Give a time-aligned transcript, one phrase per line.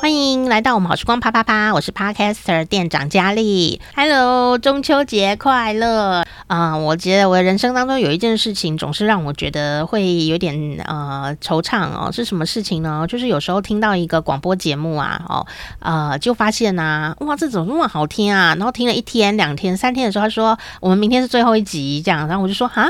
[0.00, 3.80] 欢迎来到我们好时光啪啪啪，我是 Podcaster 店长佳丽。
[3.96, 6.24] Hello，中秋节快乐！
[6.46, 10.54] 啊、我觉得我的人生当中有一件事情总是让我觉得会有点
[10.86, 13.04] 呃惆怅哦，是什么事情呢？
[13.08, 15.46] 就是有时候听到一个广播节目啊，哦，
[15.80, 18.54] 呃，就发现呐、哇，这怎么那么好听啊？
[18.54, 22.88] 然后听了一天、两天、三天的时候，他说我们明天是最后一集，这样，然后我就说哈，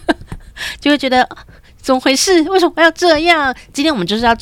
[0.78, 1.26] 就会觉得
[1.80, 2.42] 怎么回事？
[2.50, 3.54] 为什么要这样？
[3.72, 4.36] 今天我们就是要。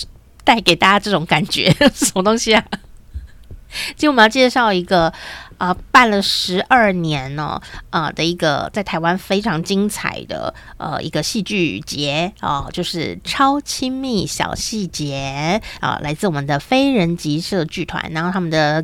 [0.49, 2.65] 带给大家这种感觉， 什么东西啊？
[3.89, 5.13] 今天我们要介绍一个
[5.59, 18.83] 啊、办了十二年呢、啊、的一个在台湾非常精彩的呃一个戏剧节啊、就是超亲密小细节啊、来自我们的非人即社剧团，然后他们的。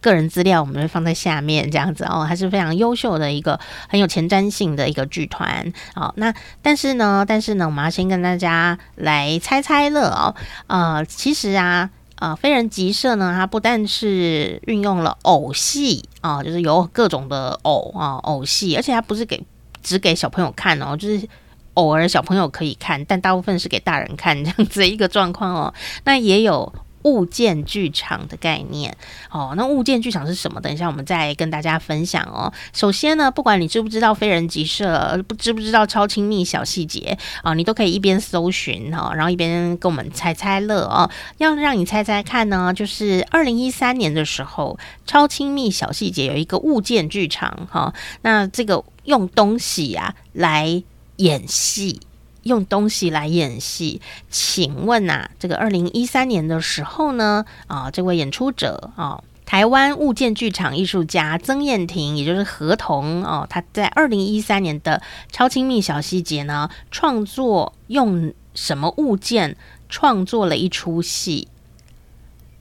[0.00, 6.12] 个人资料我们会放在下面，这样子哦，还是非常优秀的一个很有前瞻性的一个剧团哦。
[6.16, 10.34] 那但是呢，但是呢，我们要先跟大家来猜猜乐哦。
[10.68, 19.44] 呃，其实啊，呃，非人集社呢，它不但是运用了偶戏啊、就是有各种的偶啊、偶戏，而且它不是给
[19.82, 21.28] 只给小朋友看哦，就是
[21.74, 25.74] 偶尔小朋友可以看，但大部分是给大人看这样子一个状况哦。
[26.04, 26.72] 那也有。
[27.08, 28.94] 物件剧场的概念
[29.30, 30.60] 哦，那物件剧场是什么？
[30.60, 32.52] 等一下我们再跟大家分享哦。
[32.74, 41.08] 首先呢，不管你知不知道非人即社，不知不知道超亲密小细节啊，你都可以一边搜寻哈，然后一边跟我们猜猜乐哦。
[41.38, 50.82] 要让你猜猜看呢，就是二零一三年的时候，超亲密小细节有一个物件剧场哈，那这个用东西呀、啊、来
[51.16, 52.00] 演戏。
[52.48, 69.56] 用东西来演戏，请问、啊，这个二零一三年的时候呢，啊，这位演出者啊，台湾物件剧场艺术家曾燕婷，也就是何童哦，他在二零一三年的超亲密小细节呢，创作用什么物件
[69.88, 71.46] 创作了一出戏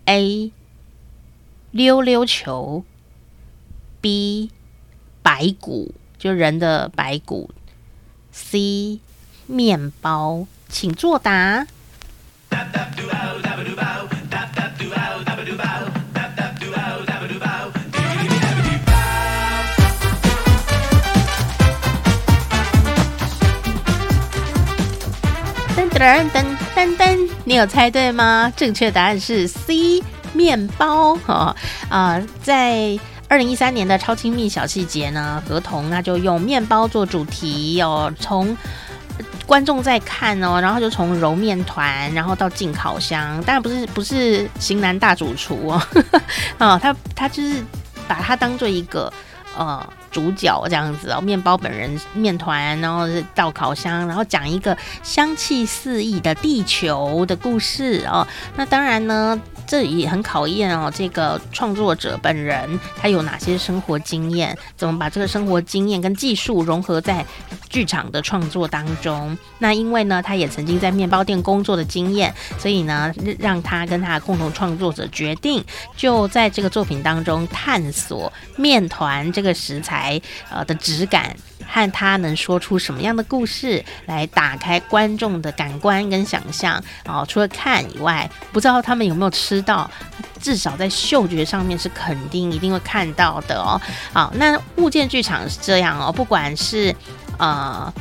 [0.05, 0.51] ？A.
[1.71, 2.85] 溜溜球
[3.99, 4.51] ，B.
[5.21, 7.49] 白骨，就人的白骨
[8.31, 8.99] ，C.
[9.47, 11.65] 面包，请作答。
[12.49, 12.57] 噔
[25.97, 28.51] 噔噔噔噔，你有猜对吗？
[28.55, 30.03] 正确答案是 C，
[30.33, 31.15] 面包。
[31.15, 31.55] 哈
[31.89, 32.99] 啊，在
[33.29, 38.55] 二零一三年的超亲密小细节呢，何童那就用面包做主题哦，从。
[39.47, 45.81] 观众在看哦，然后就从揉面团，然后到进烤箱，当然不是不是型男大主厨哦，
[46.59, 47.63] 啊， 他他就是
[48.09, 49.11] 把它当做一个
[49.57, 49.81] 呃
[50.11, 59.39] 主角这样子哦，面包本人面团，然后到烤箱，然后讲一个香气四溢的地球的故事哦，那当然呢。
[59.69, 64.57] 这也很考验哦，这个创作者本人他有哪些生活经验？
[64.77, 67.25] 怎么把这个生活经验跟技术融合在
[67.67, 69.37] 剧场的创作当中？
[69.59, 75.61] 那因为呢，他也曾经在面包店工作的经验，所以呢，让他跟他的共同创作者决定，
[75.97, 79.96] 就在这个作品当中探索面团这个食材
[80.51, 81.35] 呃的质感。
[81.69, 87.25] 和他能说出什么样的故事来打开观众的感官跟想象哦。
[87.27, 89.91] 除了看以外，不知道他们有没有吃到，
[90.39, 93.75] 至少在嗅觉上面是肯定一定会看到的哦。
[94.13, 96.95] 好，那物件剧场是这样哦，不管是
[97.37, 97.93] 呃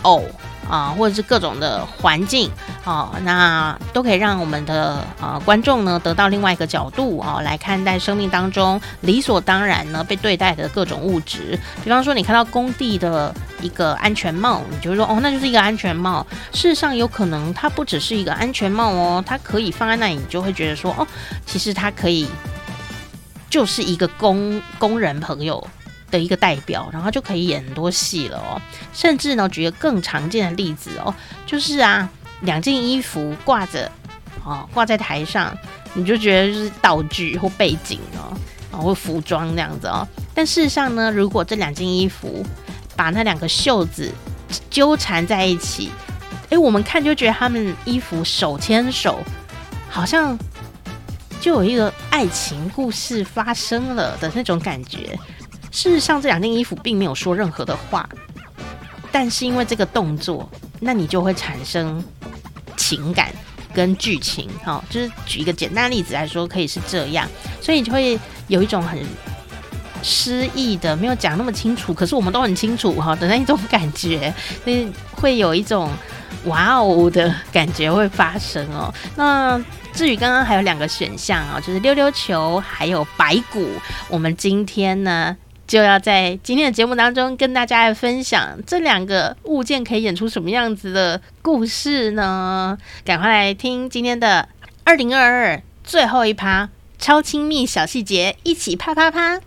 [0.00, 0.24] 偶。
[0.70, 2.48] 啊，或者是各种的环境
[2.84, 11.58] 啊，那都可以让我们的呃观众呢得到另外一个角度啊来看待生命当中理所当然呢被对待的各种物质。
[11.82, 16.24] 比方说，你看到工地的一个安全帽，你就说哦，那就是一个安全帽。
[16.52, 21.06] 事实上，有可能它不只是一个安全帽哦，它可以放在那里，你就会觉得说哦，
[21.44, 22.28] 其实它可以
[23.48, 25.66] 就是一个工工人朋友
[26.10, 28.60] 的一个代表，然后就可以演很多戏了哦。
[28.92, 31.14] 甚至呢，举个更常见的例子哦，
[31.46, 32.08] 就是啊，
[32.42, 33.90] 两件衣服挂着，
[34.44, 35.56] 哦，挂在台上，
[35.94, 38.36] 你就觉得就是道具或背景哦，
[38.78, 40.06] 或服装这样子哦。
[40.34, 42.44] 但事实上呢，如果这两件衣服
[42.96, 44.12] 把那两个袖子
[44.68, 45.90] 纠缠在一起，
[46.50, 49.20] 诶，我们看就觉得他们衣服手牵手，
[49.88, 50.38] 好像
[51.40, 55.18] 就有一个爱情故事发生了的那种感觉。
[55.70, 58.08] 事实上，这两件衣服并没有说任何的话，
[59.12, 60.48] 但是因为这个动作，
[60.80, 62.02] 那你就会产生
[62.76, 63.30] 情感
[63.72, 64.48] 跟剧情。
[64.64, 67.28] 哈，就是举一个简单例子来说，可以是这样，
[67.60, 68.18] 所以你就会
[68.48, 68.98] 有一种很
[70.02, 74.32] 诗意的，没有讲那么清楚，可是我们都很清楚哈的那一种感觉，
[74.64, 74.72] 那
[75.12, 75.90] 会有一种
[76.46, 78.92] 哇哦的感觉会发生哦。
[79.14, 79.60] 那
[79.92, 83.68] 至于刚刚还有两个选项哦，就是溜溜球还有白骨，
[84.08, 85.36] 我们今天呢
[85.70, 92.76] 就要在今天的节目当中跟大家来分享这两个物件可以演出什么样子的故事呢？
[93.04, 94.48] 赶快来听今天的
[94.82, 96.68] 二零二二最后一趴
[96.98, 99.40] 超亲密小细节，一起啪啪啪。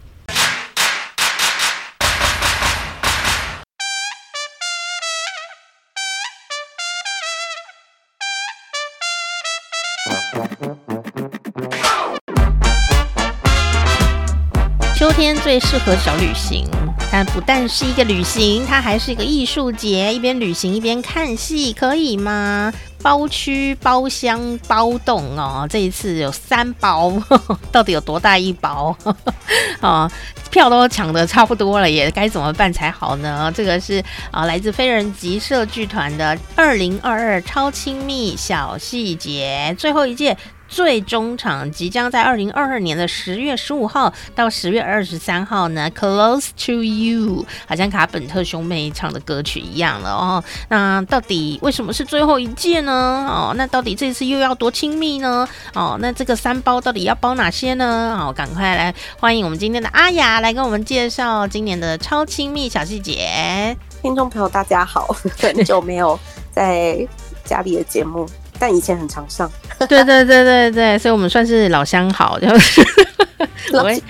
[15.04, 16.66] 秋天最适合小旅行，
[17.12, 20.14] 它不但是一个旅行，它还是一个艺术节。
[20.14, 22.72] 一边旅行一边看戏，可以吗？
[23.02, 27.12] 包区、包厢、包栋哦，这一次有三包，
[27.70, 28.96] 到底有多大一包？
[29.04, 29.34] 呵 呵
[29.82, 30.12] 哦，
[30.50, 33.52] 票都抢得差不多了，也该怎么办才好呢？
[33.54, 34.02] 这个是
[34.32, 40.38] 啊，来自非人集社剧团的二零二二超亲密小细节最后一届。
[40.74, 50.44] 最终场即将在二零二二年的十月十五号到十月二十三号呢，Close to You，好像卡本特兄妹唱的歌曲一样了哦。
[50.70, 52.92] 那到底为什么是最后一届呢？
[53.30, 55.48] 哦，那到底这次又要多亲密呢？
[55.76, 58.16] 哦，那这个三包到底要包哪些呢？
[58.18, 63.78] 好，赶快来欢迎我们今天的阿雅来跟我们介绍今年的超亲密小细节。
[64.02, 66.20] 听众朋友大家好，很久没有
[66.52, 67.08] 在
[67.46, 68.28] 家里的节目。
[68.64, 72.82] 但以前很常上，对对对对对，所以我们算是老相好，就是
[73.84, 74.02] 喂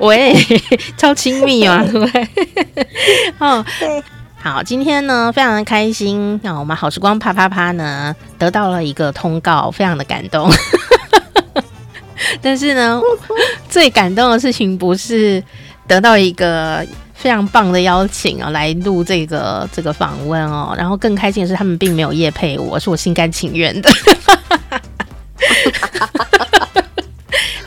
[0.00, 0.34] 喂，
[0.96, 2.28] 超亲密啊，对 不对？
[3.38, 4.02] 哦，对，
[4.42, 10.50] 好，今天呢非常的开心，那我们好时光啪啪啪呢得到了一个通告，非常的感动。
[12.42, 13.00] 但是呢，
[13.68, 15.40] 最感动的事情不是
[15.86, 16.84] 得到一个。
[17.20, 20.74] 非常棒的邀请啊，来录这个这个访问哦。
[20.76, 23.90] 然后更开心的是，他们并没有夜配我，是我心甘情愿的。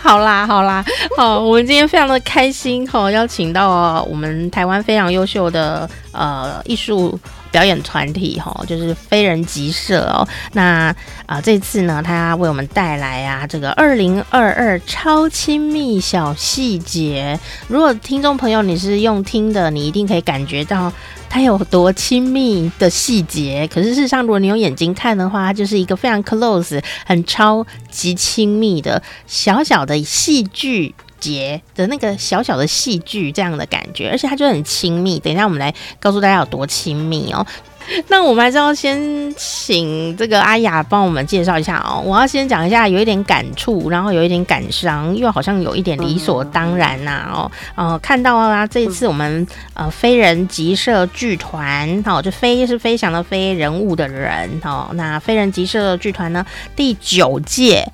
[0.01, 0.83] 好啦好啦，
[1.15, 7.17] 好，我们今天非常的开心哈，邀请到我们台湾非常优秀的呃艺术。
[7.53, 10.27] 表演团体哈，就是非人集社哦。
[10.53, 10.93] 那
[11.27, 17.39] 啊、这次呢，他为我们带来啊，这个二零二二超亲密小细节。
[17.67, 20.91] 如果听众朋友你是用听的，你一定可以感觉到
[21.29, 23.69] 它有多亲密的细节。
[23.71, 30.93] 可是事实上，如果你用眼睛看的话，它就是一个非常 close、很超级亲密的小小的戏剧。
[31.23, 35.17] 节的那个小小的戏剧这样的感觉，而且它就很亲密。
[35.19, 37.45] 等一下我们来告诉大家有多亲密哦。
[38.07, 38.97] 那我们还是要先
[39.35, 42.01] 请这个阿雅帮我们介绍一下哦。
[42.05, 47.51] 我要先讲一下，有一点感触，然后有一点感伤，又好像有一点理所当然呐、啊、哦。
[47.75, 56.45] 呃，看到啊，这一次我们呃非人集社剧团，好、哦，就非是飞翔的非人物的人，哦，那非人集社剧团呢
[56.77, 57.85] 第九届。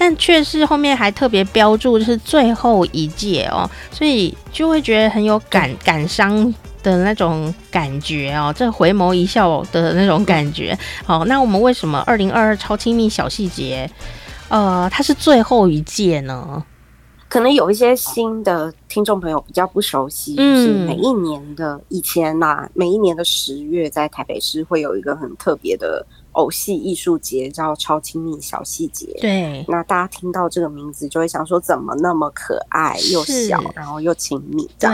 [0.00, 10.74] 但却是后面还特别标注是最后一届哦，所以就会觉得很有感感伤的那种感觉哦，这回眸一笑的那种感觉。
[11.04, 13.90] 好，那我们为什么二零二二超亲密小细节，
[14.48, 16.64] 呃，它是最后一届呢？
[17.28, 26.06] 可能有一些新的听众朋友比较不熟悉，嗯，是每一年的以前呐、啊，每一年的十月在台北市会有一个很特别的。
[26.40, 34.66] 偶戏艺术节叫超亲密小细节，对，那大家听到这个名字就会想说，怎么那么可爱又小，然后又亲密？
[34.78, 34.88] 对，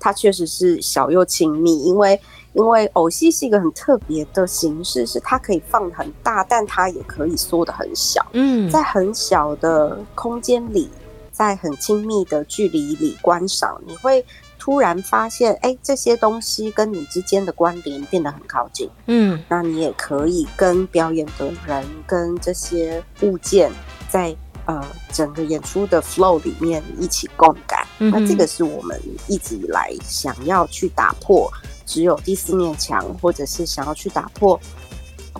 [0.00, 2.20] 它确实是小又亲密，因为
[2.52, 8.26] 因为偶戏是一个很特别的形式，是它可以放很大，但它也可以缩的很小。
[8.32, 10.90] 嗯，在很小的空间里，
[11.30, 14.26] 在很亲密的距离里观赏，你会。
[14.68, 18.86] 突然发现，哎、欸，这些东西跟你之间的关联变得很靠近。
[19.06, 23.72] 嗯，那你也可以跟表演的人、跟这些物件
[24.10, 27.82] 在呃整个演出的 flow 里面一起共感。
[27.98, 31.50] 嗯、那这个是我们一直以来想要去打破
[31.86, 34.60] 只有第四面墙，或者是想要去打破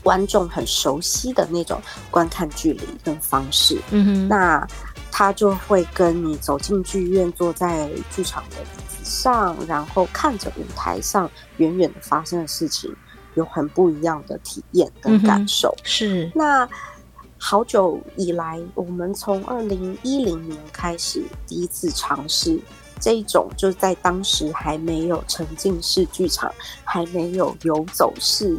[0.02, 1.78] 观众很熟悉的那种
[2.10, 3.78] 观看距离跟方式。
[3.90, 4.66] 嗯哼，那
[5.12, 8.56] 他就会跟你走进剧院，坐在剧场的
[9.08, 12.94] 上，然后看着舞台上远远的发生的事情，
[13.34, 15.74] 有很不一样的体验跟感受。
[15.78, 16.68] 嗯、是那
[17.38, 22.60] 好久以来，我们从二零一零年开始第一次尝试
[23.00, 26.52] 这一种，就是在当时还没有沉浸式剧场，
[26.84, 28.56] 还没有游走式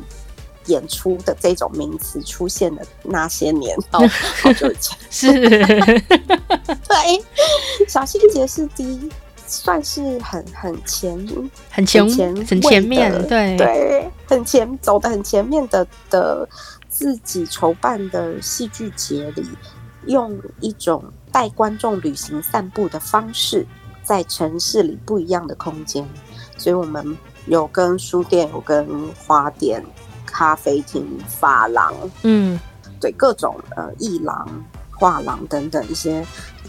[0.68, 4.08] 演出的这种名词出现的那些年，哦，
[4.42, 5.32] 好久以前 是，
[6.88, 9.10] 对，小细节是第一。
[9.50, 11.18] 算是很很前
[11.72, 12.08] 很前
[12.46, 16.48] 很前面，对对，很前走的很前面的的
[16.88, 19.44] 自己筹办的戏剧节里，
[20.06, 23.66] 用一种带观众旅行散步的方式，
[24.04, 26.08] 在城市里不一样的空间。
[26.56, 28.88] 所以我们有跟书店，有跟
[29.26, 29.84] 花店、
[30.28, 31.92] 咖啡厅、发廊，
[32.22, 32.60] 嗯，
[33.02, 34.48] 对，各种呃艺廊、
[34.92, 36.24] 画廊等等一些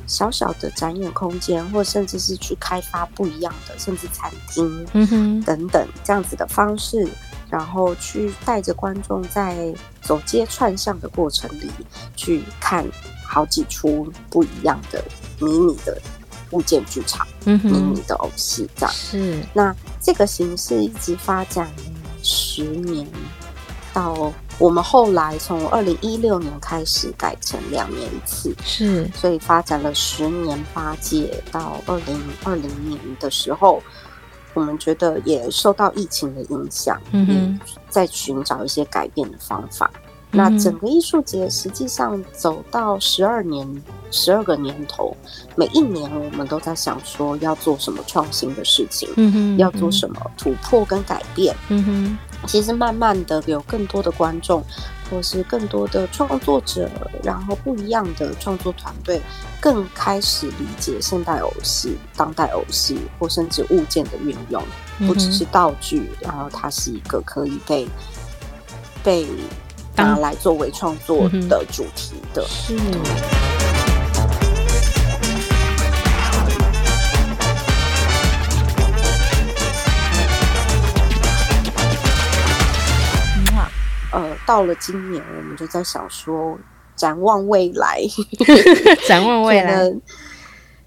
[0.07, 7.09] 小小的展演空间，或甚至是去开发不一样的，甚至餐厅，嗯哼，等等这样子的方式。
[7.49, 11.69] 然后去带着观众在走街串巷的过程里，
[12.15, 12.87] 去看
[13.27, 15.05] 好几出不一样的
[15.41, 16.01] 迷你的
[16.53, 18.95] 物件剧场，嗯哼，迷你的偶戏这样。
[18.95, 19.43] 是。
[19.53, 21.69] 那这个形式一直发展
[22.23, 23.05] 十年，
[24.01, 29.07] 到我们后来从二零一六年开始改成两年一次，是。
[29.15, 33.83] 所以发展了十年八届，到二零二零年的时候。
[34.53, 37.57] 我们觉得也受到疫情的影响，嗯，
[37.89, 39.89] 在寻找一些改变的方法。
[40.33, 43.65] 嗯、那整个艺术节实际上走到十二年，
[44.11, 45.17] 十二个年头，
[45.55, 52.19] 每一年我们都在想说要做什么创新的事情，嗯哼，要做什么突破跟改变，嗯哼。
[52.47, 54.65] 其实慢慢的有更多的观众。
[55.11, 56.89] 或是更多的创作者，
[57.21, 59.21] 然后不一样的创作团队，
[59.61, 64.63] 更开始理解现代偶戏、当代偶戏，或甚至物件的运用，
[65.09, 67.89] 不只是道具，然后它是一个可以被
[69.03, 69.27] 被
[69.97, 72.47] 拿来作为创作的主题的。
[72.69, 73.70] 嗯
[84.13, 86.59] 呃，到了今年，我们就在想说，
[86.97, 88.01] 展望未来，
[89.07, 89.93] 展望未来，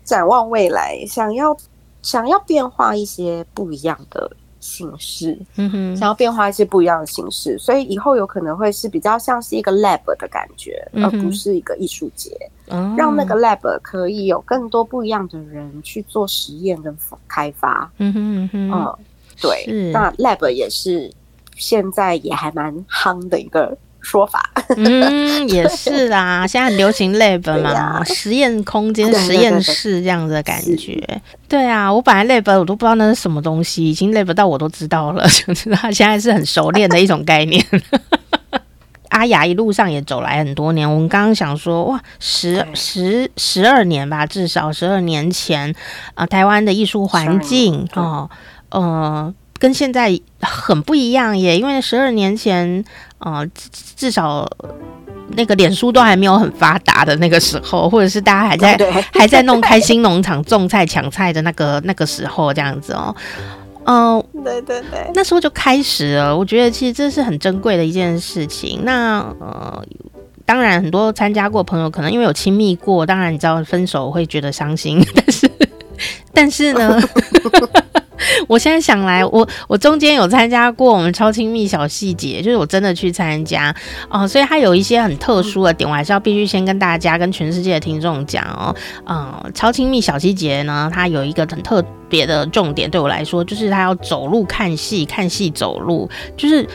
[0.04, 1.56] 展望未来，想要
[2.02, 12.38] 想要变化一些不一样的形式，嗯哼，想要变化一些不一样的形式，所以以后有可能会是比较像是一个 lab 的感觉，嗯、而不是一个艺术节，
[12.68, 16.94] 嗯，让那个 lab 可以有更多不一样的人去做实验跟
[17.28, 18.98] 开发，嗯哼嗯哼，嗯，
[19.42, 21.10] 对，是那 lab 也是。
[21.56, 31.02] 现在也还蛮夯的一个说法，嗯，也是啦， 现在很流行 lab 嘛，啊、实验空间、实验室这样子的感觉。
[31.48, 37.64] 对啊，我本来 lab 我都不知道那是什么东西，已经 lab 到我都知道了， 就知道现在是很熟练的一种概念。
[39.10, 45.70] 阿雅一路上也走来很多年，我们刚刚想说，哇，十十十二年吧，至少十二年前
[46.16, 48.30] 啊、呃，台湾的艺术环境哦，
[48.72, 49.34] 呃。
[49.64, 52.84] 跟现在很不一样耶，因为十二年前，
[53.20, 53.48] 呃，
[53.96, 54.46] 至少
[55.38, 58.78] 那个脸书都还没有很发达的那个时候，或者是大家还在
[59.18, 63.16] 还在弄开心农场种菜抢菜的那个那个时候，这样子哦，
[63.86, 66.38] 嗯、呃，对对对，那时候就开始了。
[66.38, 68.82] 我觉得其实这是很珍贵的一件事情。
[68.84, 69.82] 那呃，
[70.46, 75.52] 当然很多参加过朋友可能因为有亲密过，当然你知道分手会觉得伤心，但是
[76.36, 77.00] 但是呢。
[78.48, 83.74] 我现在想来，我我中间有参加过我们超亲密小细节，就是我真的去参加
[84.10, 88.76] 哦，所以它有一些很特殊的点，我还是要必须先跟大家、跟全世界的听众讲哦。
[89.08, 96.68] 嗯，超亲密小细节呢，它有一个很特别的重点，对我来说，就是它要走路看戏，看戏走路，就是。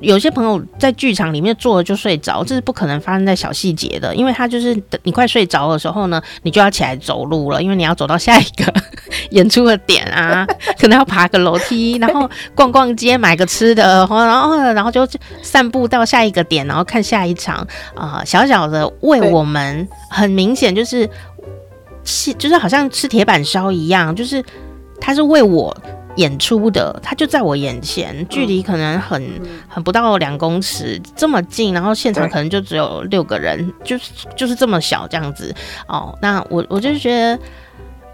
[0.00, 8.72] 有些朋友在剧场里面坐了就睡着，这是不可能发生在小细节的，因为他就是等你快睡着的时候呢，你就要起来走路了，因为你要走到下一个
[9.30, 10.46] 演出的点啊，
[10.80, 15.06] 可能要爬个楼梯，然后逛逛街，买个吃的，然后然后就
[15.42, 17.56] 散步到下一个点，然后看下一场
[17.94, 21.08] 啊、呃，小小的为我们很明显就是
[22.04, 24.42] 是，就是好像吃铁板烧一样，就是
[24.98, 25.76] 他是为我。
[26.20, 29.22] 演出的，他就在我眼前，距离可能很
[29.66, 35.54] 很不到两公尺这么近，然后现场可能就只有六个人，就是就是这么小这样子
[35.88, 36.16] 哦。
[36.20, 37.38] 那我我就觉得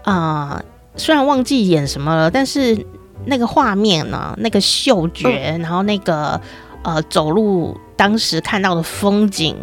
[0.03, 2.85] 啊、呃，虽然忘记演什么了，但是
[3.25, 6.39] 那个画面呢，那个嗅觉，然后那个
[6.83, 7.77] 呃走路。
[7.97, 9.55] 当时看到的风景，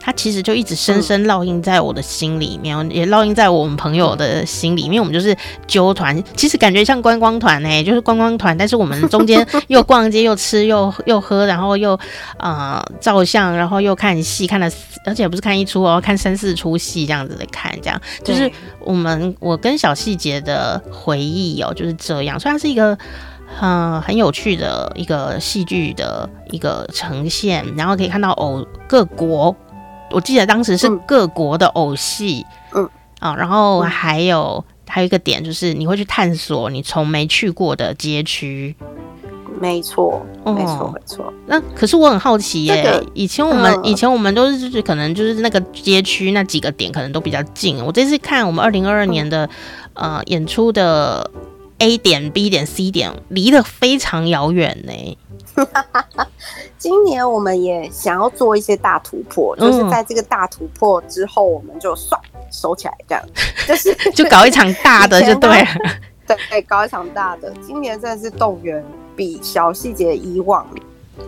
[0.00, 5.00] 它其实就一直深深烙印在我的心里面，嗯、也烙印在我们朋友的心里面。
[5.00, 5.36] 我们就是
[5.68, 11.94] 揪团，其实感觉像观光团呢、欸，就是观光团，但是我们中间又逛街又吃又又喝，然后又
[12.38, 14.68] 啊、呃、照相，然后又看戏，看了
[15.04, 22.98] 而且不是看一出哦，看三四出戏这样子的看，这样就是我们我跟小细节的回忆哦，就是这样，所以它是一个。
[23.60, 29.54] 嗯，很有趣的一个戏剧的一个呈现，然后可以看到偶各国，
[30.10, 32.44] 我记得当时是各国的偶戏，
[32.74, 38.76] 嗯啊，然后还有还有一个点就是你会去探索你从没去过的街区，
[39.58, 41.32] 没错，没错，没错。
[41.46, 47.82] 那可是我很好奇耶，这个、以前我们、嗯、以前我们都是就是可能就是那个街区那几个点可能都比较近。
[47.82, 49.48] 我这次看我们二零二二年的、
[49.94, 51.30] 嗯、呃演出的
[51.78, 55.18] A 点、B 点、C 点离得非常遥远呢。
[56.78, 63.24] 今年我们也想要做一些大突破，嗯、就是在这个大突破之后，我们就算收起来，这样
[63.66, 65.66] 就是就搞一场大的就对了。
[66.26, 67.52] 对，搞一场大的。
[67.66, 70.66] 今年真的是动员比小细节以往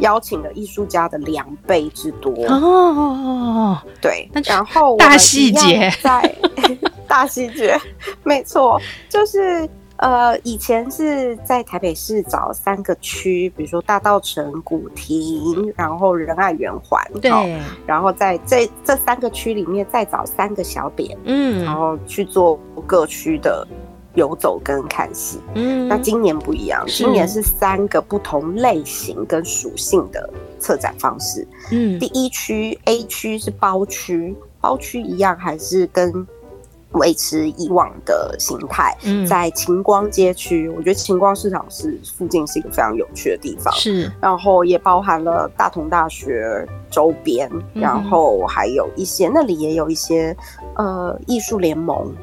[0.01, 3.79] 邀请的艺术家的两倍之多哦。
[4.01, 6.35] 对，然后大细节在
[7.09, 7.81] 大细节，
[8.25, 23.67] 没错，就是呃，以前是在台北市找三个区，比如说大道城、古亭，然后仁爱圆环，对，然后在这这三个区里面再找三个小点，嗯，然后去做各区的。
[24.15, 30.29] 游走跟看戏，嗯，那今年不一样，今年是三个不同类型跟属性的
[30.59, 31.47] 策展方式。
[31.71, 36.27] 嗯，第一区 A 区是包区，包区一样还是跟
[36.93, 38.97] 维持以往的形态。
[39.05, 43.73] 嗯，在晴光街区，我觉得晴光市场是附近是一个非常有趣的地方。
[43.75, 50.37] 是，然后也包含了大同大学周边，然后还有一些那里也有一些。
[50.77, 52.15] 呃，艺术联盟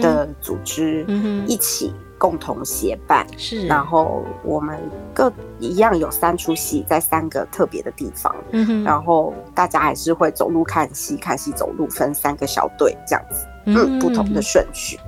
[0.00, 4.76] 的组织，嗯，一起共同协办，是，然后我们
[5.14, 14.98] 各一样有三出戏在三个特别的地方，嗯，然后大家还是会走路看戏，看戏走路，分三个小队这样子，嗯，不同的顺序。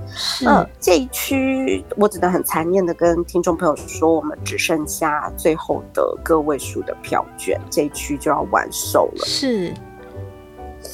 [0.45, 9.25] 嗯，呃，这一区我只能很残念的跟听众朋友说，我们只剩下最后的个位数的票券，这一区就要完售了。
[9.25, 9.73] 是。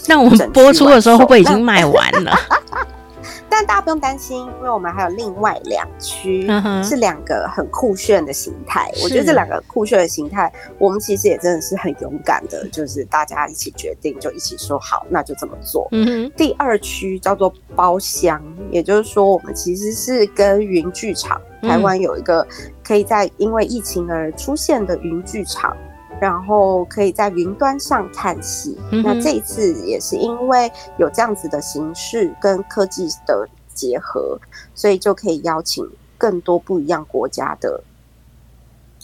[0.07, 2.33] 那我们播出的时候会不会已经卖完了？
[3.49, 6.47] 但大家不用担心，因为我们还有另外两区，
[6.83, 8.91] 是两个很酷炫的形态。
[9.03, 15.87] 我觉得这两个酷炫的形态，我们其实也真的是很勇敢的，就是大家一起决定，就一起说好，那就这么做。
[15.91, 16.31] 嗯哼。
[16.35, 22.45] 第二区叫做包厢，也就是说，我们其实是跟云剧场，台湾有一个
[22.83, 25.75] 可以在因为疫情而出现的云剧场。
[26.21, 34.39] 然后可以在云端上看戏，嗯，那这一次也是因为有这样子的形式跟科技的结合，
[34.75, 35.83] 所以就可以邀请
[36.19, 37.83] 更多不一样国家的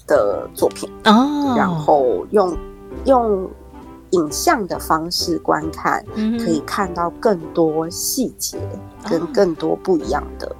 [0.05, 0.87] 的作品。
[1.05, 2.55] 哦，然后用
[3.05, 3.49] 用
[4.11, 8.59] 影像的方式观看，嗯，可以看到更多细节
[9.09, 10.55] 跟更多不一样的。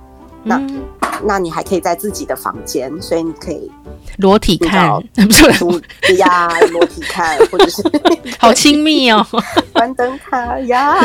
[0.48, 0.84] 那，嗯，
[1.24, 3.70] 那你还可以在自己的房间，所以你可以。
[4.18, 7.84] 裸体看， 不是呀，裸体看，或者是
[8.40, 9.26] 好亲密哦，
[9.74, 10.98] 关灯看呀。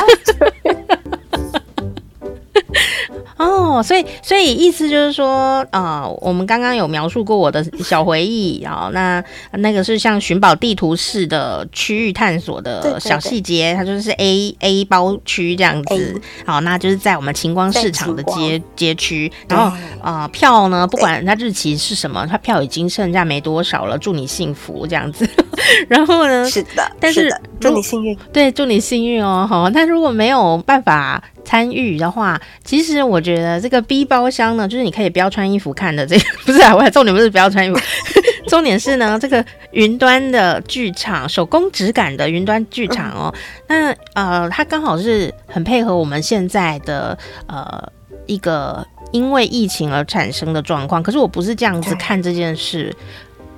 [3.37, 25.29] 哦，所以所以意思就是说，啊、呃，我们刚刚有描述过我的小回忆，然后那那个是像寻宝地图式的区域探索的小细节，它就是 A A 包区这样子，好，那就是在我们晴光市场的街街区，然后啊、呃，票呢，不管它日期是什么，它票已经剩下没多少了，祝你幸福这样子，
[25.89, 31.23] 然后呢，是的，但是，是祝你幸运，对，祝你幸运哦，好，但如果没有办法。
[31.45, 36.07] 参与的话，其实我觉得这个 B 包厢呢，就是你可以不要穿衣服看的。
[36.07, 37.81] 这个不是啊，我还重点不是不要穿衣服，
[38.49, 43.35] 重点是呢，这个云端的剧场，手工质感的云端剧场哦。
[43.69, 47.83] 那呃，它刚好是很配合我们现在的呃
[48.27, 51.03] 一个因为疫情而产生的状况。
[51.03, 52.95] 可是我不是这样子看这件事，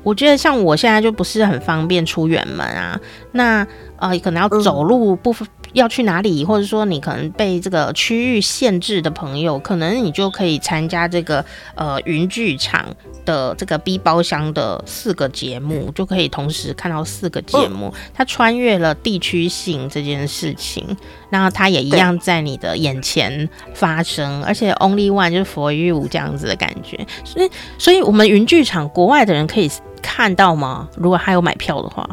[0.02, 2.98] 我觉得像我现在就不是很方便出远门啊，
[3.32, 3.66] 那
[3.98, 5.32] 呃可能要走路不。
[5.32, 12.86] 嗯要去哪里，或者说你可能被这个区域限制的朋友，可能你就可以参加这个呃云剧场
[13.24, 17.92] 的这个 B 包厢的四个节目，就可以同时看到四个节目。
[18.14, 20.96] 它穿越了地区性这件事情，
[21.30, 27.04] 那它也一样在你的眼前发生，而且 Only One 就是 For You 这样子的感觉。
[27.24, 30.88] 所以，所以我们云剧场国外的人可以看到吗？
[30.96, 32.08] 如果他有买票的话，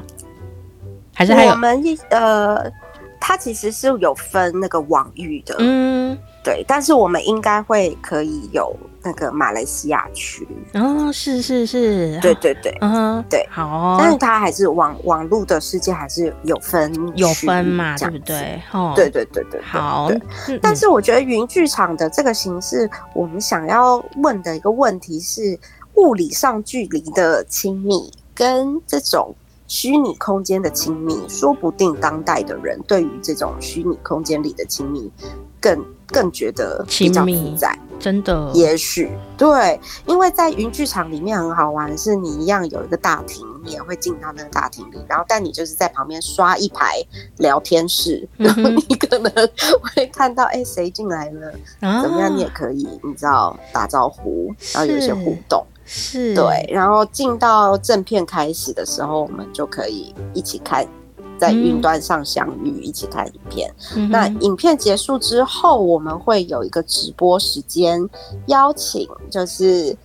[1.14, 2.72] 还是还有我们一呃。
[3.24, 13.68] 它其实是有分那个网域的，嗯，对，但是我们应该会可以有那个马来西亚区，哦，是是是，对对对，嗯，对，好。
[13.68, 18.60] 哦，但是它还是网网络的世界还是有分有分嘛，对不对？
[18.72, 20.10] 哦，对对对对，好，
[20.60, 25.58] 但是我觉得云剧场的这个形式，我们想要问的一个问题是，
[25.94, 29.36] 物理上距离的亲密跟这种。
[29.72, 35.10] 虚拟空间的亲密，说不定当代的人对于这种虚拟空间里的亲密
[35.62, 47.02] 更更觉得比较自在，真的，也许对，因为在云剧场里面很好玩，是你一样有一个大厅，你也会进到那个大厅里，然后但你就是在旁边刷一排
[47.38, 49.32] 聊天室，嗯、然后你可能
[49.96, 60.88] 会看到哎谁进来了，啊、怎么样，你也可以你知道打招呼，然后有一些互动，是对，然后进到正片开始的时候，我们就可以一起看。
[61.38, 63.74] 在云端上相遇，嗯、一起看影片。
[63.96, 68.08] 嗯、那影片结束之后，我们会有一个直播时间，
[68.46, 69.98] 邀请就是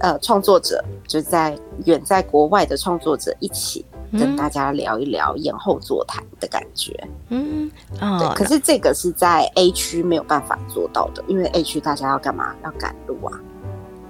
[0.00, 6.92] 呃创作者，就在远在国外的创作者一起跟大家聊一聊，演后座谈的感觉。
[7.28, 8.34] 嗯，哦、对。
[8.34, 12.52] 可是这个是在 A 区没有办法做到的，因为 A 区大家要干嘛？
[12.64, 13.40] 要赶路啊。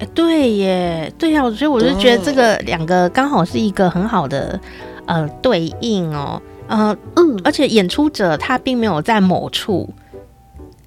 [0.02, 4.58] 欸、对耶，对呀，所以我就觉得这个两个刚好是一个很好的。
[5.04, 9.92] 呃，对应哦，呃，嗯，而且演出者他并没有在某处，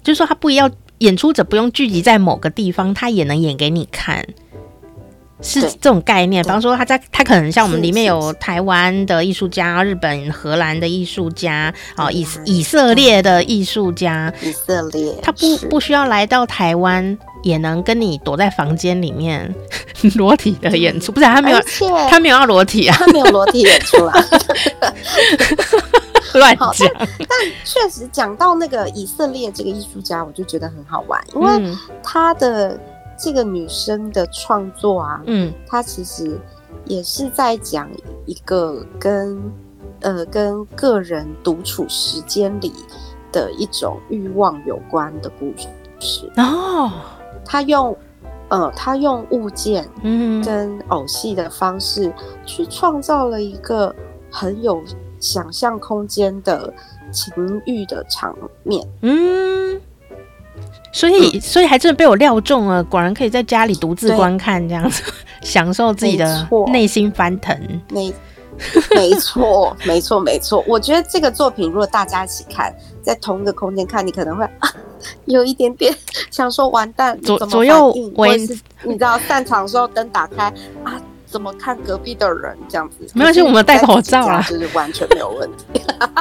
[0.02, 4.26] 就是说他不要演出者不用聚集在某个地方，他也能演给你看。
[5.42, 19.54] 是这种概念，比方说他在他可能像我们里面有台湾的艺术家、日本、荷兰的艺术家，哦，以以色列的艺术家，以色列，他不不需要来到台湾，也能跟你躲在房间里面
[20.16, 21.60] 裸体的演出，不是他没有
[22.08, 24.18] 他没有要裸体啊，他没有裸体演出啊，
[26.32, 26.90] 乱讲。
[26.96, 32.80] 但确实讲到那个以色列这个艺术家，我就觉得很好玩，因为他的。
[33.18, 36.38] 这个女生的创作啊，嗯，她其实
[36.84, 37.88] 也是在讲
[38.26, 39.40] 一个跟
[40.00, 42.72] 呃跟个人独处时间里
[43.32, 45.52] 的一种欲望有关的故
[45.98, 46.92] 事哦。
[47.44, 47.96] 她用
[48.48, 52.12] 呃她用物件嗯跟偶戏的方式
[52.44, 53.94] 去创造了一个
[54.30, 54.82] 很有
[55.18, 56.72] 想象空间的
[57.10, 57.32] 情
[57.64, 59.80] 欲的场面，嗯。
[60.92, 62.82] 所以，所以还真的被我料中了。
[62.84, 65.02] 果然可以在家里独自观看，这样子
[65.42, 67.56] 享受自己的内心翻腾。
[67.90, 68.12] 没，
[68.94, 70.64] 没错，没错，没错。
[70.66, 74.72] 我觉得这个作品，如果大家一起看，在同一个空间看，你可能会啊，
[75.26, 75.94] 有一点点
[76.30, 78.38] 想说完蛋，左左右为
[78.82, 80.44] 你知道散场的时候灯打开
[80.82, 83.06] 啊，怎么看隔壁的人这样子？
[83.12, 85.64] 没关系，我们戴口罩啊，就是完全没有问题。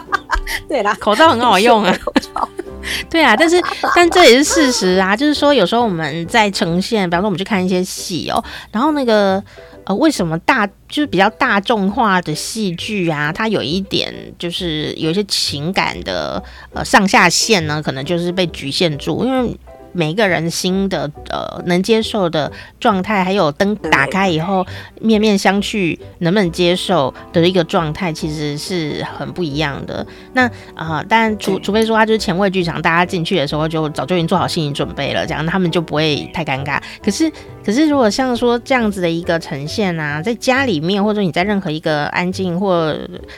[0.67, 1.97] 对啦，口罩很好用啊。
[2.03, 2.49] 口罩。
[3.09, 3.61] 对啊，但是
[3.95, 9.43] 但这也是事实啊，就是说有时候我们在呈现，比方说我们去看一些戏哦，然后那个
[9.85, 16.43] 呃，为什么大就是比较大众化的戏剧啊，它有一点就是有一些情感的
[16.73, 19.57] 呃上下限呢，可能就是被局限住，因为。
[19.95, 24.65] 每一个人心的呃能接受的状态，还有灯打开以后
[25.01, 30.05] 面面相觑能不能接受的一个状态，其实是很不一样的。
[30.33, 36.81] 那啊、呃，但除除非说他就是前卫剧场，大家进去的时候就早就已经做好心理准备了，这样他们就不会太尴尬。
[37.01, 37.31] 可是
[37.63, 42.95] 可是如果像说这样子的一个呈现啊，在家里面或者你在任何一个安静或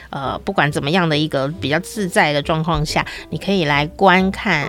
[0.10, 4.68] 呃不管怎么样的一个比较自在的状况下，你可以来观看。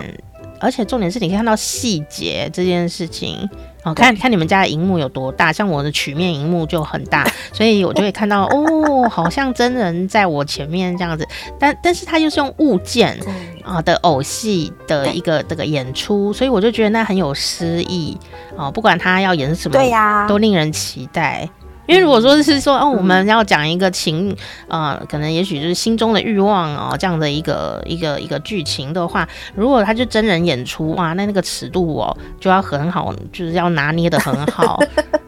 [0.59, 3.49] 而且重点是，你可以看到细节这件事情
[3.83, 3.93] 哦。
[3.93, 11.27] 看看你们家的荧幕有多大，像我的曲面荧幕就很大， 所以我就会看到哦，好像真人在我前面这样子。
[11.59, 13.17] 但但是他又是用物件
[13.63, 18.17] 啊的偶戏的一个这个演出，所以我就觉得那很有诗意
[18.55, 18.69] 哦。
[18.71, 21.49] 不管他要演什么，对呀，都令人期待。
[21.89, 24.35] 因为如果说是说哦，我们要讲一个情，
[24.67, 34.79] 呃，可能也许就是心中的欲望哦，这样的一个一个一个剧情的话，如果他就真人演出哇，那那个尺度哦就要很好，就是要拿捏的很好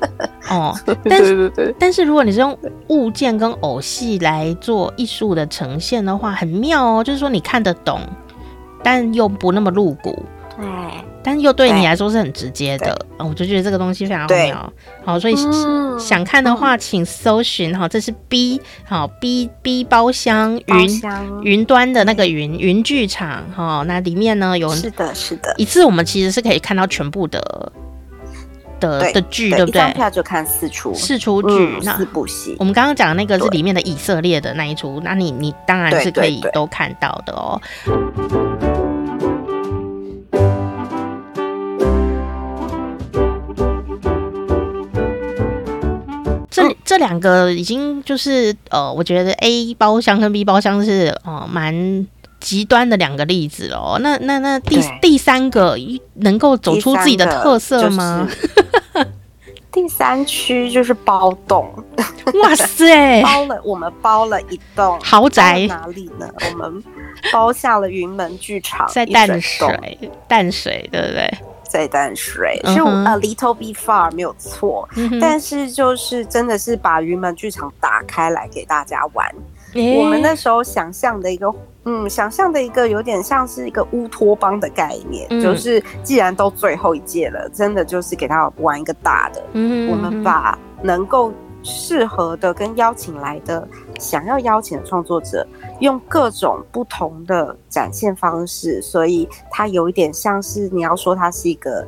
[0.52, 0.78] 哦。
[1.06, 2.56] 但是但是如果你是用
[2.89, 8.00] 物件跟偶戏来做艺术的呈现的话，很妙哦，就是说你看得懂，
[8.84, 10.24] 但又不那么露骨。
[10.56, 10.65] 对。
[11.23, 14.73] 但又对你来说是很直接的，哦，我就觉得这个东西非常妙。
[15.05, 15.36] 好，所以
[15.99, 21.01] 想看的话，请搜寻哈，这是 B 好 B B 包厢云
[21.43, 27.71] 云端的那个云云剧场哈，那里面呢有是的，是的，一次我们其实是可以看到全部的
[28.79, 29.79] 的的剧，对不对？
[29.79, 30.93] 一张票就看四出。
[30.95, 32.55] 四出剧，那四部戏。
[32.57, 37.62] 我们刚刚讲的那个是里面的以色列的那一出，那你你当然是可以都看到的哦。
[37.86, 38.81] 这
[46.91, 52.06] 这两个已经就是呃，我觉得 A 包厢跟 B 包厢是呃蛮
[52.41, 53.97] 极端的两个例子哦。
[54.01, 55.77] 那那那第第三个
[56.15, 58.27] 能够走出自己的特色吗？
[59.71, 61.73] 第三 区就是包栋，
[62.43, 66.27] 哇塞，包了我们包了一栋豪宅哪里呢？
[66.51, 66.84] 我们
[67.32, 71.34] 包下了云门剧场，在淡水，淡水对不对？
[71.71, 79.25] 在淡水，是 a little bit far 没有错，嗯，但是就是真的是把云门剧场打开来给大家玩。
[79.75, 81.49] 欸、我们那时候想象的一个，
[81.86, 89.41] 嗯，想象的一个有点像是一个乌托邦的概念，嗯，就是既然都最后一届了，真的就是给他玩一个大的。
[89.53, 91.31] 嗯，我们把能够
[91.63, 93.67] 适合的跟邀请来的
[94.00, 95.45] 想要邀请的创作者，
[95.80, 101.86] 用各种不同的展现方式，所以它有一点像是你要说它是一个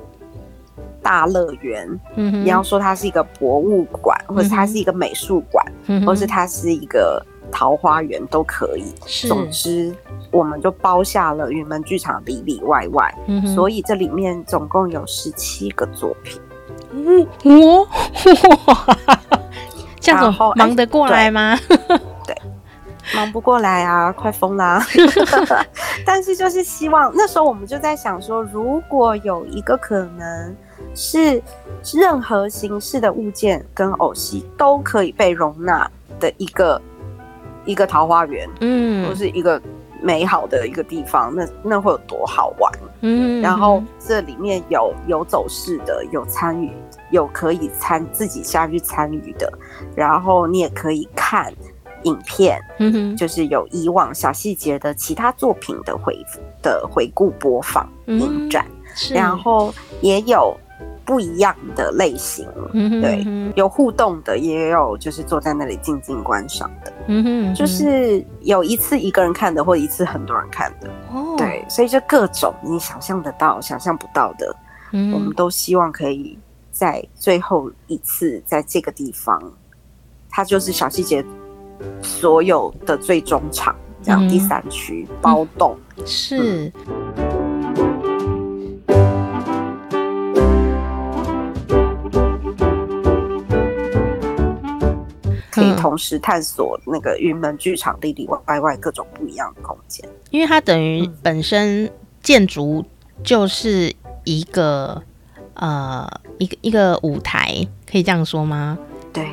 [1.01, 7.23] 大乐园，嗯，你要说它是一个博物馆，或者它是一个美术馆，嗯，或是它是一个。
[7.51, 8.86] 桃花源都可以，
[9.27, 9.93] 总之
[10.31, 16.41] 我们就包下了云门剧场里里外外，嗯，所以这里面总共有十七个作品。
[20.03, 21.57] 这样子忙得过来吗？
[21.67, 21.77] 对，
[22.27, 22.35] 对，
[23.15, 24.85] 忙不过来啊，快疯啦！
[26.05, 30.55] 但是就是希望那时候我们就在想说，如果有一个可能
[30.93, 31.41] 是
[31.95, 35.89] 任何形式的物件跟偶戏都可以被容纳
[36.19, 36.81] 的一个。
[37.65, 39.61] 一个桃花源，嗯，或是一个
[40.01, 42.69] 美好的一个地方，那那会有多好玩？
[42.99, 46.69] 嗯，然后这里面有有走势的，有参与，
[47.11, 49.51] 有可以参自己下去参与的，
[49.95, 51.53] 然后你也可以看
[52.03, 56.17] 影片，嗯，就是有以往小细节的其他作品的回
[56.61, 58.65] 的回顾播放影展，
[59.11, 60.55] 然后也有。
[61.05, 63.25] 不一样的类型，嗯，对，
[63.57, 74.55] 有互动的，也有就是坐在那里静静观赏的，嗯哼，就是有一次一个人看的，或一次很多人看的，哦，对，所以就各种你想象得到、想象不到的，
[74.93, 76.39] 嗯，我们都希望可以
[76.73, 79.39] 在最后一次在这个地方，
[80.27, 81.23] 它就是小细节
[82.01, 86.73] 所有的最终场，这样第三区包栋，嗯，是。
[95.51, 101.88] 可以同时探索那个云门剧场里里外外各种不一样的空间，因为它等于本身
[102.23, 102.83] 建筑
[103.23, 105.03] 就是一个、嗯、
[105.55, 107.55] 呃一个一个舞台，
[107.89, 108.77] 可以这样说吗？
[109.11, 109.27] 对，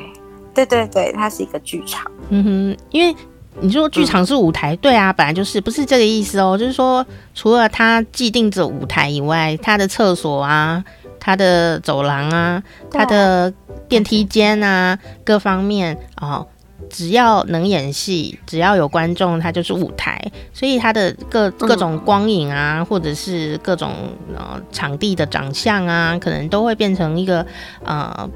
[0.53, 2.09] 对对对，它是一个剧场。
[2.29, 3.15] 嗯哼，因为
[3.59, 10.83] 你说剧场是舞台、嗯，对啊，本来就是不是这个意思哦，就是说除了它既定着舞台以外，它的厕所啊。
[11.23, 13.53] 它的走廊啊，它的
[13.87, 16.47] 电梯间啊，各方面哦，
[16.91, 20.21] 只要能演戏，只要有观众，它就是舞台。
[20.53, 23.91] 所以它的各各种光影啊，或者是各种
[24.35, 27.45] 呃场地的长相啊，可能都会变成一个
[27.83, 28.29] 呃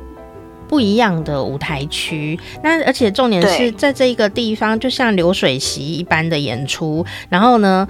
[0.68, 2.40] 不一样的舞台区。
[2.64, 7.88] 那而且重点是在这一个地方，就像流水席一般的演出，然后呢，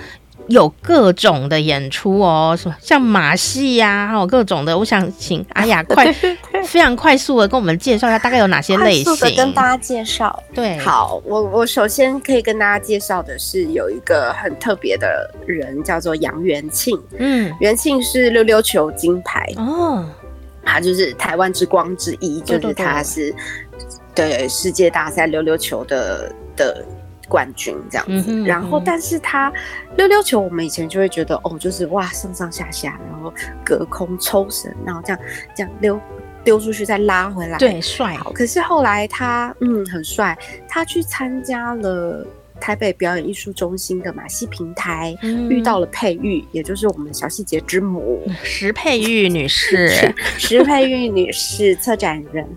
[0.47, 4.77] 有各种的演出哦，什么像马戏呀、啊，还有各种的。
[4.77, 6.12] 我想请阿雅快
[6.65, 9.05] 非常快速的跟我们介绍一下，大概有哪些类型？
[9.05, 10.43] 快速的跟大家介绍。
[10.53, 17.01] 对，好，我我首先可以跟大家介绍的是有一个很特别的人，叫做杨元庆。
[17.17, 20.05] 嗯，元庆是溜溜球金牌哦，
[20.63, 23.34] 他就是台湾之光之一，就是他是
[24.13, 26.86] 对世界大赛溜溜球的的。
[27.27, 29.51] 冠军这样子，嗯哼嗯哼，然后但是他
[29.97, 33.33] 溜溜球，我们以前就会觉得哦，就是哇上上下下，然后
[33.63, 35.21] 隔空抽绳，然后这样
[35.55, 35.99] 这样溜
[36.43, 38.17] 丢出去再拉回来，对，帅。
[38.33, 42.25] 可是后来他嗯很帅，他去参加了。
[42.60, 48.26] 台北表演艺术中心的马戏平台、嗯、遇到了佩玉，也就是我们小细节之母。
[48.44, 49.89] 石佩玉女士。
[50.39, 52.48] 石佩玉女士策展人。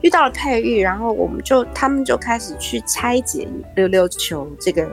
[0.00, 4.90] 遇到了佩玉，然后我们就他们就开始去拆解溜溜球这个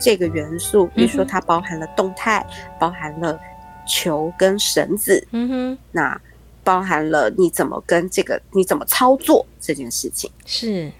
[0.00, 3.38] 这个元素，比如说它包含了动态，嗯、包含了
[3.86, 6.20] 球跟绳子，嗯哼，那
[6.64, 10.90] 包含了你怎么跟这个你怎么操作这件事情，是。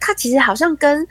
[0.00, 1.06] 它其实好像跟。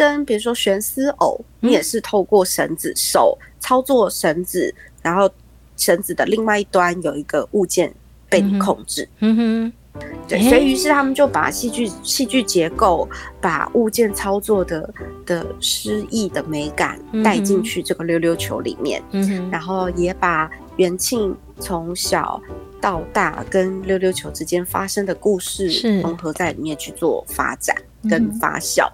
[0.00, 5.30] 跟比如说悬丝偶，你也是透过绳子手操作绳子，然后
[5.76, 7.92] 绳子的另外一端有一个物件
[8.26, 9.06] 被你控制。
[9.18, 13.06] 嗯哼，对，所以于是他们就把戏剧戏剧结构，
[13.42, 14.90] 把物件操作的
[15.26, 19.02] 的诗意的美感带进去这个溜溜球里面。
[19.10, 22.40] 嗯哼，然后也把元庆从小
[22.80, 25.68] 到大跟溜溜球之间发生的故事
[26.00, 27.76] 融合在里面去做发展
[28.08, 28.90] 跟发酵。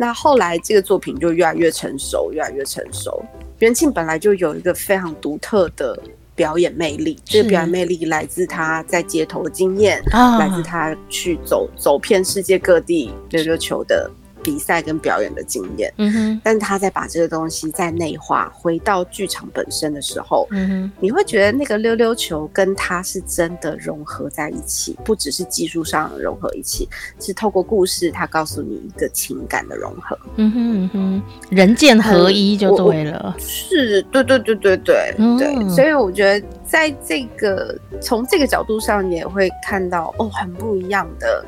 [0.00, 3.22] 那后来这个作品就越来越成熟，越来越成熟。
[3.58, 6.02] 元庆本来就有一个非常独特的
[6.34, 14.10] 表演魅力，这个表演魅力来自他在街头的经验，来自他去走走遍世界各地溜溜球的
[14.42, 41.44] 比赛跟表演的经验，嗯哼，但是他在把这个东西再内化回到剧场本身的时候，嗯哼，你会觉得那个溜溜球跟他是真的融合在一起，不只是技术上融合一起，是透过故事，他告诉你一个情感的融合，嗯哼嗯哼，人剑合一就对了，是，对对对对对、嗯、对，所以我觉得在这个从这个角度上，你也会看到哦，很不一样的。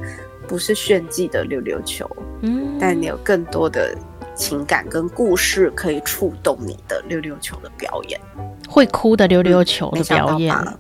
[0.47, 2.09] 不是炫技的溜溜球，
[2.43, 3.97] 嗯，但你有更多的
[4.35, 8.21] 情感跟故事可以触动你的溜溜球的表演，
[8.69, 10.79] 会哭的溜溜球的表演，嗯、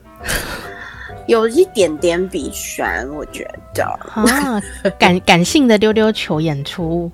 [1.29, 3.85] 有一点点比悬，我觉得。
[3.85, 4.61] 啊，
[4.99, 7.11] 感 感性的溜溜球演出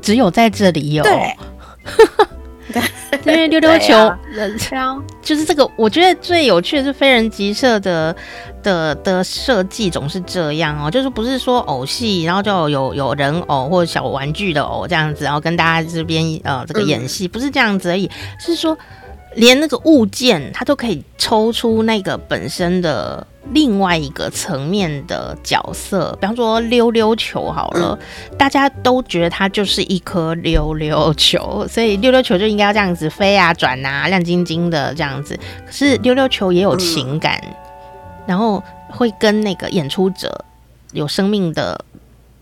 [0.00, 1.02] 只有在这里有。
[1.02, 1.36] 对
[3.24, 3.94] 因为溜溜球，
[4.30, 8.14] 人枪就是这个，我觉得最有趣的是非人集社的
[8.62, 18.76] 的的设计总是这样哦，就是不是说偶戏，然后就有有人偶或者小玩具的偶这样子，然后跟大家这边呃这个演戏，不是这样子而已，是说。
[19.36, 26.16] 连那个物件，它都可以抽出那个本身的另外一个层面的角色。
[26.20, 27.96] 比方说溜溜球好了，
[28.30, 35.38] 嗯、大家都觉得它就是一颗溜溜球， 所以溜溜球就应该要这样子飞啊、转啊、亮晶晶的这样子。
[35.64, 37.54] 可是溜溜球也有情感，嗯、
[38.26, 40.44] 然后会跟那个演出者
[40.92, 41.84] 有生命的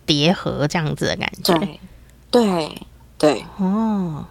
[0.07, 1.53] 叠合，这样子的感觉。
[1.53, 1.79] 对，
[2.31, 2.75] 对，
[3.17, 4.25] 对，哦。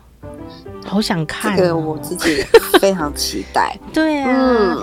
[0.85, 2.43] 好想看、哦，这个我自己
[2.81, 3.79] 非常期待。
[3.93, 4.77] 对啊，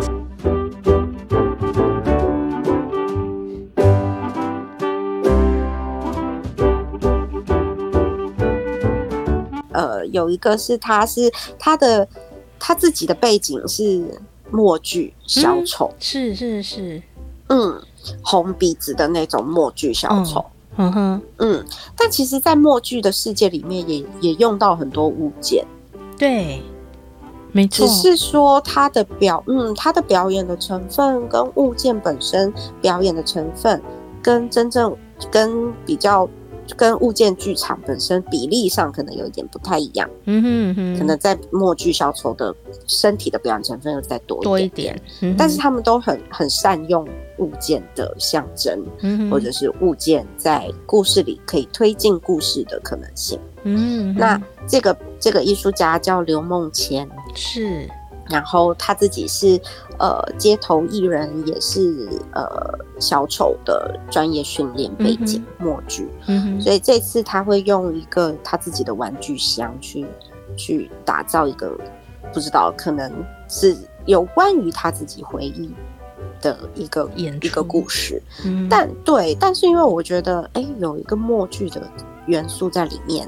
[9.72, 12.08] 嗯、呃，有一个是他是他的
[12.60, 14.04] 他自己的背景是
[14.52, 17.02] 默剧小丑、嗯，是是是，
[17.50, 17.82] 嗯，
[18.22, 20.46] 红鼻子的那种默剧小丑。
[20.78, 25.66] 嗯嗯哼，嗯，但其实，在默剧的世界里面也，也也用到很多物件。
[26.18, 26.62] 对，
[27.52, 27.88] 没错。
[27.88, 33.82] 只是说他的表，嗯，他的表演的成分跟物件本身表演的成分，
[34.22, 34.96] 跟真正
[35.32, 36.28] 跟比较
[36.76, 40.10] 跟物件剧场本身比例上可能有一点不太一样。
[40.26, 42.54] 嗯哼，嗯哼，可能在默剧小丑的
[42.88, 45.02] 身体的表演成分又再多一点，多一点。
[45.22, 53.40] 嗯，但是他们都很很善用物件的象征，嗯，或者是物件在故事里可以推进故事的可能性。
[53.64, 57.90] 嗯，那这个这个艺术家叫刘梦谦，是，
[58.30, 59.60] 然后他自己是
[60.00, 62.48] 呃街头艺人，也是呃
[63.00, 70.06] 小丑的专业训练背景，默剧，嗯，所以这次他会用一个他自己的玩具箱去
[70.58, 71.78] 去打造一个
[72.34, 73.12] 不知道可能
[73.48, 75.74] 是有关于他自己回忆
[76.42, 81.82] 的一个演一个故事，嗯，但对，但是因为我觉得哎有一个默剧的
[82.28, 83.28] 元素在里面。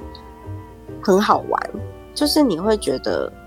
[0.99, 1.61] 很好玩，
[2.13, 3.31] 就是你会觉得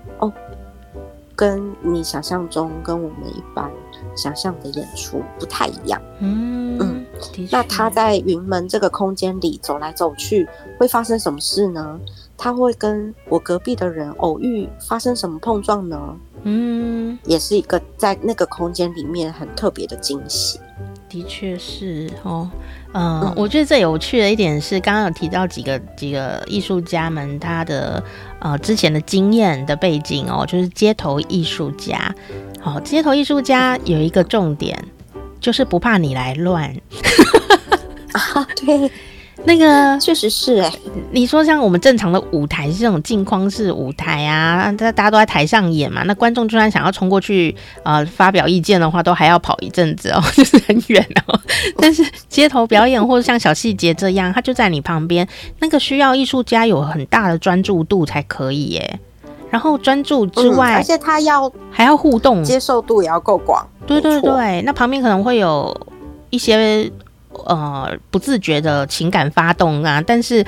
[1.41, 3.67] 跟你想象中跟我们一般
[4.15, 5.99] 想象的演出不太一样。
[6.19, 7.03] 嗯嗯，
[7.49, 11.99] 那他在云门这个空间里走来走去，会发生什么事呢？
[12.37, 16.15] 他会跟我隔壁的人偶遇，发生什么碰撞呢？
[16.43, 20.59] 嗯，也是一个在那个空间里面很特别的惊喜。
[21.09, 22.47] 的确是哦。
[22.93, 28.03] 嗯，嗯，我觉得最有趣的一点是，刚刚有提到几个几个艺术家们他的
[28.39, 32.13] 呃之前的经验的背景哦，就是街头艺术家。
[32.59, 34.77] 好，街头艺术家有一个重点，
[35.39, 36.75] 就是不怕你来乱。
[38.13, 38.91] 啊，对。
[39.43, 40.79] 那个确实是哎、欸，
[41.11, 51.39] 你说像我们正常的舞台是这种镜框式舞台啊，大大家都在台上演嘛，那观众就算想要冲过去呃发表意见的话，都还要跑一阵子哦， 就是很远哦。
[51.77, 55.27] 但是街头表演或者像小细节这样，它就在你旁边，
[55.59, 58.99] 那个需要艺术家有很大的专注度才可以耶。
[59.49, 63.67] 然后专注之外，嗯、而且他要还要互动，接受度也要够广。
[63.87, 65.75] 对对对，那旁边可能会有
[66.29, 66.89] 一些。
[67.45, 70.45] 呃，不自觉的情感发动啊，但是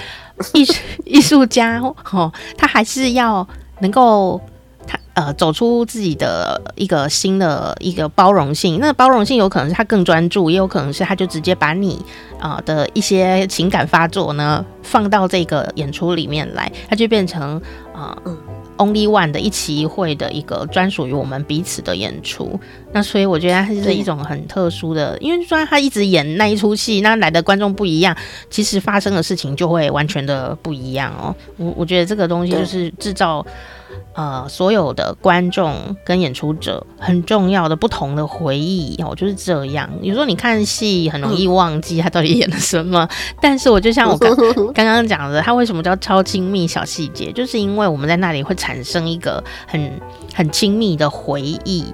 [0.53, 0.73] 艺术
[1.05, 1.79] 艺术家
[2.11, 3.47] 哦，他还是要
[3.79, 4.39] 能够
[4.85, 8.79] 他呃走出自己的一个新的一个包容性。
[8.79, 12.03] 那包容性有可能是他更专注，也有可能是他就直接把你
[12.39, 17.61] 啊、的一些情感发作呢放到这个演出里面来，他就变成
[17.93, 18.17] 啊。
[18.25, 18.38] 嗯
[18.84, 22.59] Only One 的一期一会的一个专属于我们彼此的演出，
[22.91, 28.15] 那所以我觉得它是一种很特殊的，因为虽然他一直演那一出戏，那来的观众不一样，
[28.49, 31.34] 其实发生的事情就会完全的不一样哦。
[31.55, 33.45] 我我觉得这个东西就是制造
[34.13, 39.89] 呃所有的观众跟演出者很重要的不同的回忆哦，就是这样。
[40.01, 44.35] 有时候你看戏很容易忘记他到底演了什么，嗯、但是我就像我刚
[44.73, 50.01] 刚刚讲的，他为什么叫超亲密小细节，就是因为我们在那里会产生一个很
[50.33, 51.85] 很亲密的回忆，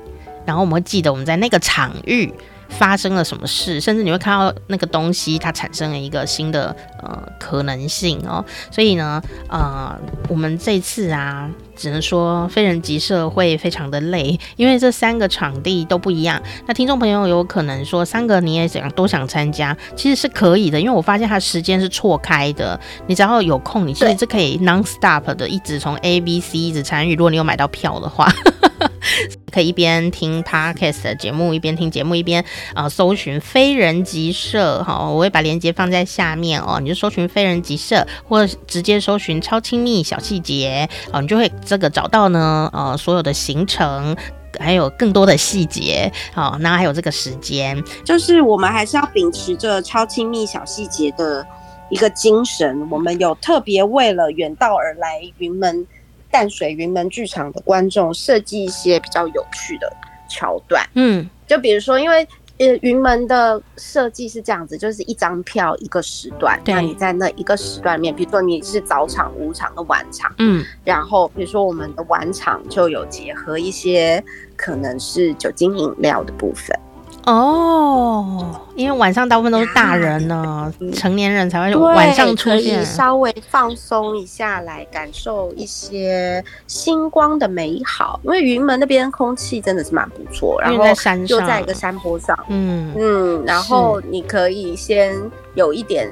[0.46, 2.34] 然后我们会记得我们在那个场域。
[2.70, 8.44] 发生了什么事，甚至你会看到那个东西，它产生了一个新的呃可能性哦。
[8.72, 9.94] 所以呢，呃，
[10.30, 16.42] 我们这次啊，只能说非人即社会非常的累，因为这三个场地都不一样。
[16.68, 22.80] 那听众朋友有可能说，三个你也想都想参加，其实是可以的，因为我发现它时间是错开的。
[23.08, 27.16] 你只要有空，你其实是可以 non stop 的一直从 A B C 一直参与。
[27.16, 28.32] 如果你有买到票的话。
[29.52, 44.16] 可以一边听 Podcast 的节目，一边听节目，一边啊、搜寻非人即社哈，我会把链接放在下面哦，你就搜寻非人即社，或者直接搜寻超亲密小细节哦，你就会这个找到呢呃所有的行程，
[44.60, 51.46] 还有更多的细节好，那还有这个时间，就是我们还是要秉持着超亲密小细节的
[51.90, 55.86] 一个精神，我们有特别为了远道而来云门。
[56.32, 59.92] 淡水云门剧场的观众设计一些比较有趣的
[60.30, 62.28] 桥段，嗯，就比如说，因为
[62.58, 74.24] 呃云门的设计是这样子，就是一张票一个时段，那你在那一个时段里面，比如说你是早场、午场和晚场，嗯，然后比如说我们的晚场就有结合一些
[74.56, 76.78] 可能是酒精饮料的部分。
[77.26, 88.20] 哦，因为晚上大部分都是大人呢，嗯、成年人才会晚上出现，稍微放松一下，来感受一些星光的美好。
[88.24, 90.86] 因为云门那边空气真的是蛮不错，然后
[91.26, 95.16] 就在一个山坡上，嗯嗯，然后你可以先
[95.56, 96.12] 有一点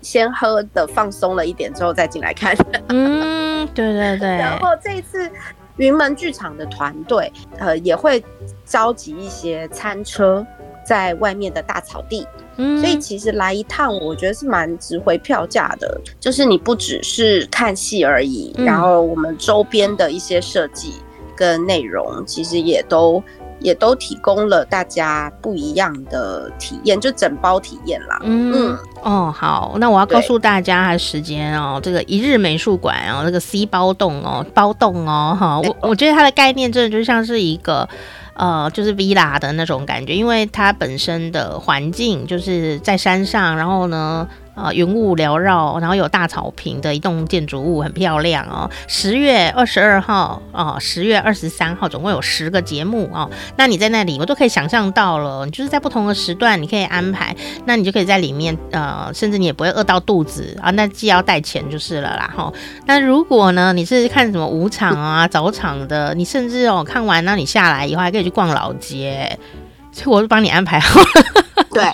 [0.00, 2.56] 先喝的放松了一点之后再进来看。
[2.88, 4.28] 嗯，对对对。
[4.38, 5.30] 然后这一次。
[5.76, 8.22] 云门剧场的团队，呃，也会
[8.64, 10.46] 召集一些餐车
[10.86, 16.00] 在外面的大草地，嗯，所以其实来一趟，我觉得是蛮值回票价的。
[16.20, 20.94] 就是你不只是看戏而已，嗯，然后我们周边的一些设计
[21.36, 23.22] 跟内容，其实也都。
[23.62, 28.18] 也都提供了大家不一样的体验，就整包体验啦。
[28.22, 37.88] 嗯，嗯哦，好，那我要告诉大家还时间哦，这个一日美术馆哦，这个 C 包栋哦，包栋哦，哈，我我觉得它的概念真的就像是一个
[38.34, 44.28] 呃，就是 villa 的那种感觉，因为它本身的环境就是在山上，然后呢。
[44.54, 48.70] 啊，云雾缭绕，然后有大草坪的一栋建筑物，很漂亮哦。
[48.86, 53.30] 十月二十二号哦，十月二十三号，总共有十个节目哦。
[53.56, 55.46] 那你在那里，我都可以想象到了。
[55.46, 57.34] 你就是在不同的时段，你可以安排，
[57.64, 60.70] 那你就可以在里面，呃，甚至你也不会饿到肚子啊。
[60.72, 62.52] 那既要带钱就是了啦，哈、
[62.86, 69.38] 那如果呢，你是看什么午场啊、早场的，你甚至哦看完，那你下来以后还可以去逛老街，
[69.92, 71.06] 所以我就帮你安排好了。
[71.72, 71.84] 对。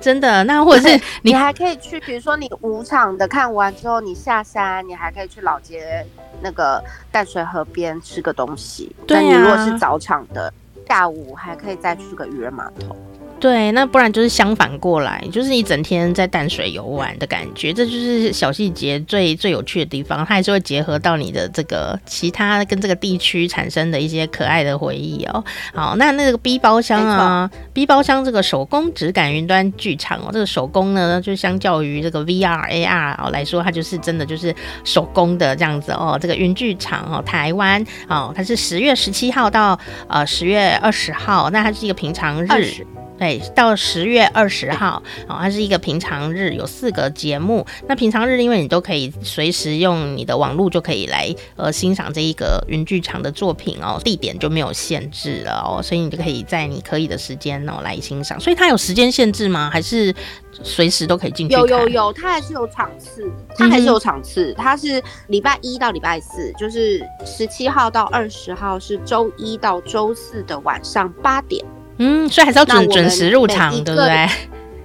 [0.00, 6.04] 真的，那或者是你，你还可以去，比如说你五场的看完之后，你下山，你还可以去老街
[6.42, 6.82] 那个
[7.12, 8.94] 淡水河边吃个东西。
[9.06, 10.52] 对啊，你如果是早场的，
[10.88, 12.96] 下午还可以再去个渔人码头。
[13.40, 25.42] 对，那不然就是相反过来，就是一整天在淡水游玩的感觉，这就是小细节最最有趣的地方，它还是会结合到你的这个其他跟这个地区产生的一些可爱的回忆哦。
[25.72, 36.18] 好，那那个 B 包厢啊，B 包厢这个手工质感云端剧场哦，这个手工呢，就相较于这个 VR AR 哦来说，它就是真的就是手工的这样子哦。
[36.20, 42.86] 这个云剧场哦，台湾哦，它是十月十七号到呃十月二十号，那它是一个平常日。
[43.20, 47.66] 对，到十月二十号，哦，它是一个平常日，有四个节目。
[47.86, 58.40] 那平常日，因为你都可以随时用你的网络就可以来呃欣赏这一个云剧场的作品哦，地点就没有限制了哦，所以你就可以在你可以的时间哦来欣赏。
[58.40, 59.68] 所以它有时间限制吗？
[59.70, 60.14] 还是
[60.62, 61.54] 随时都可以进去？
[61.54, 64.54] 有有有，它还是有场次，它还是有场次。
[64.54, 71.62] 它是礼拜一到礼拜四，就是十七号到二十号是周一到周四的晚上八点。
[72.00, 74.26] 嗯，所以还是要准准时入场，对不对？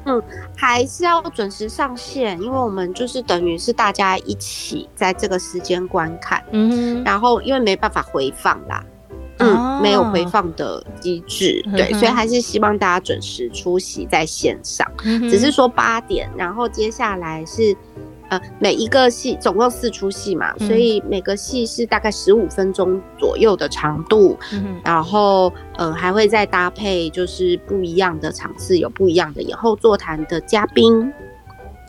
[0.06, 0.22] 嗯，
[0.56, 6.44] 还是要准时上线，因为我们就是等于是大家一起在这个时间观看。
[6.52, 8.84] 嗯，然后因为没办法回放啦，
[9.40, 14.86] 嗯，哦、没有回放的机制，对，所以还是希望大家准时出席在线上。
[15.06, 17.76] 嗯、只是说八点，然后接下来是。
[18.30, 31.14] 呃，每一个戏总共四出戏嘛，嗯、所以每个戏是大概十五分钟左右的长度，嗯、然后呃还会再搭配就是不一样的场次，有不一样的以后座谈的嘉宾。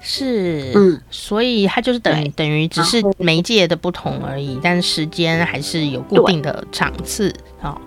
[0.03, 7.81] 是，嗯，所以它就是等于等于只是媒介的不同而已，但时间还是有固定的场次，好。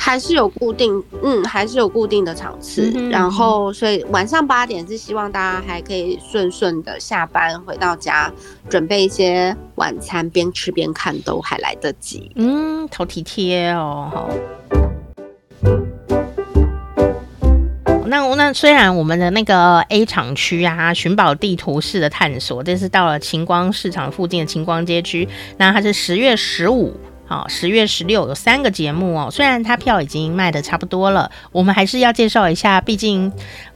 [0.00, 8.32] 还是有固定，嗯，还是有固定的场次，嗯、然后所以晚上八点是希望大家还可以顺顺的下班回到家，
[8.70, 12.30] 准备一些晚餐，边吃边看都还来得及。
[12.36, 14.30] 嗯，好体贴哦，好。
[18.06, 25.28] 那那虽然我们的那个 A 厂区啊，寻宝地图式的探索，这是到了晴光市场附近的晴光街区，
[25.58, 26.94] 那它是十月十五。
[27.28, 29.28] 好，十月十六有三个节目哦。
[29.30, 32.80] 虽然它票已经卖的差不多了，我们还是要介绍一下。
[32.80, 33.30] 毕竟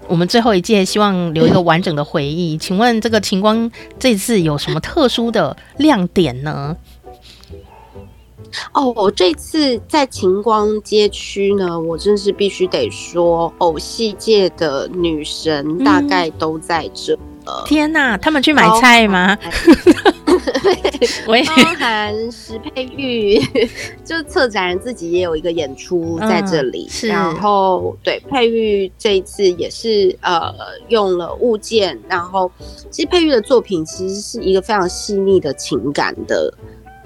[0.08, 2.56] 我们最后一届希望留一个完整的回忆。
[2.56, 6.74] 请问这个晴光这次有什么特殊的亮点呢？
[8.72, 17.14] 哦，我这次在晴光街区呢，我真是必须得说，偶戏界的女神大概都在这。
[17.14, 17.31] 嗯
[17.66, 19.36] 天呐，他们去买菜吗？
[21.26, 21.34] 包
[21.78, 23.40] 含石佩玉，
[24.04, 26.86] 就策展人自己也有一个演出在这里。
[26.88, 30.52] 嗯、是，然后对佩玉这一次也是呃
[30.88, 32.50] 用了物件，然后
[32.90, 36.52] 其实佩玉的作品其实是一个非常细腻的情感的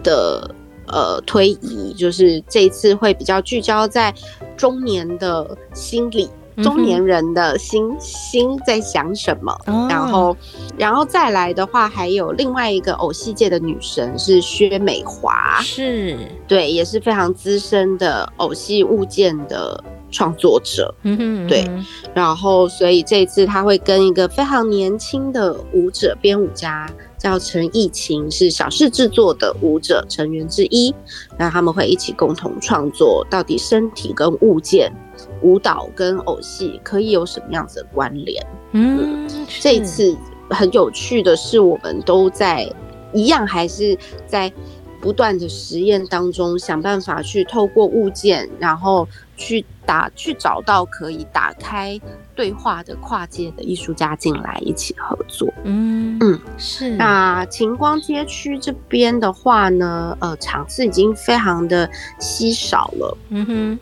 [0.03, 0.55] 的
[0.87, 4.15] 呃推移，就是这一次会比较聚焦在
[4.57, 6.29] 中年的心理。
[6.63, 9.53] 中年人的心、嗯、心在想什么？
[9.67, 10.37] 哦、然后，
[10.79, 16.17] 然后再来的话，还有另外一个偶戏界的女神是薛美华，是
[16.49, 20.95] 对，也是非常资深的偶戏物件的创作者。
[21.03, 21.71] 嗯哼，嗯哼，对。
[22.15, 26.89] 然后，所以这次他会跟一个非常年轻的舞者编舞家
[27.27, 30.95] 叫陈艺琴，是小事制作的舞者成员之一。
[31.37, 34.93] 那他们会一起共同创作，到底身体跟物件。
[35.43, 38.47] 舞蹈跟偶戏可以有什么样子的关联？
[38.71, 39.29] 嗯，
[39.61, 40.17] 这一次
[40.51, 42.71] 很有趣的是，我们都在
[43.13, 43.99] 一样，还是
[44.29, 44.53] 在
[45.07, 51.97] 不断的实验当中，想办法去透过物件，然后去打去找到可以打开
[52.35, 55.49] 对话的跨界的艺术家进来一起合作。
[55.63, 56.91] 嗯嗯，是。
[56.97, 61.89] 那晴光街区这边的话呢，呃，场次已经非常的
[62.19, 63.17] 稀少了。
[63.29, 63.79] 嗯哼，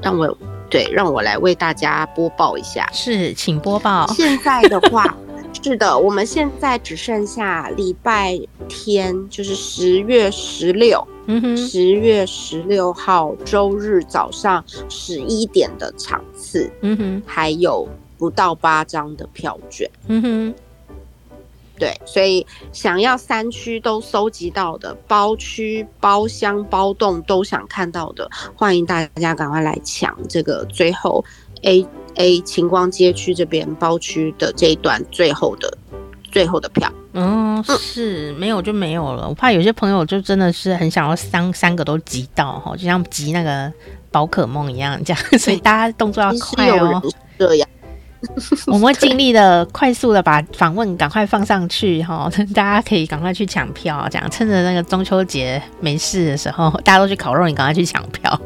[0.00, 0.38] 让我。
[0.70, 2.88] 对，让我来为大家播报一下。
[2.94, 4.06] 是，请播报。
[4.14, 5.04] 现在的话，
[5.62, 8.38] 是的，我们现在只剩下礼拜
[8.68, 17.88] 天，就是十月十六，嗯哼，十月十六号周日早上十一点的场次，嗯哼，还有
[18.18, 20.54] 不到八张的票券，嗯哼。
[21.78, 31.24] 对，所以想要三区都搜集到的包区、包厢、包栋都想看到的，欢迎大家赶快来抢这个最后
[31.62, 31.84] A
[32.16, 35.76] A 晴光街区这边包区的这一段最后的
[36.30, 36.92] 最后的票。
[37.14, 39.28] 嗯，是没有就没有了。
[39.28, 43.70] 我怕有些朋友就真的是很想要三三个都集到哈，就像集那个
[44.10, 47.02] 宝可梦一样这样，所以大家动作要快哦。
[47.38, 47.68] 这样。
[48.68, 58.40] 我们会 尽力的快速的把访问赶快放上去哈， 大家可以赶快去抢票，这样趁着那个中秋节没事的时候，大家都去烤肉，你赶快去抢票。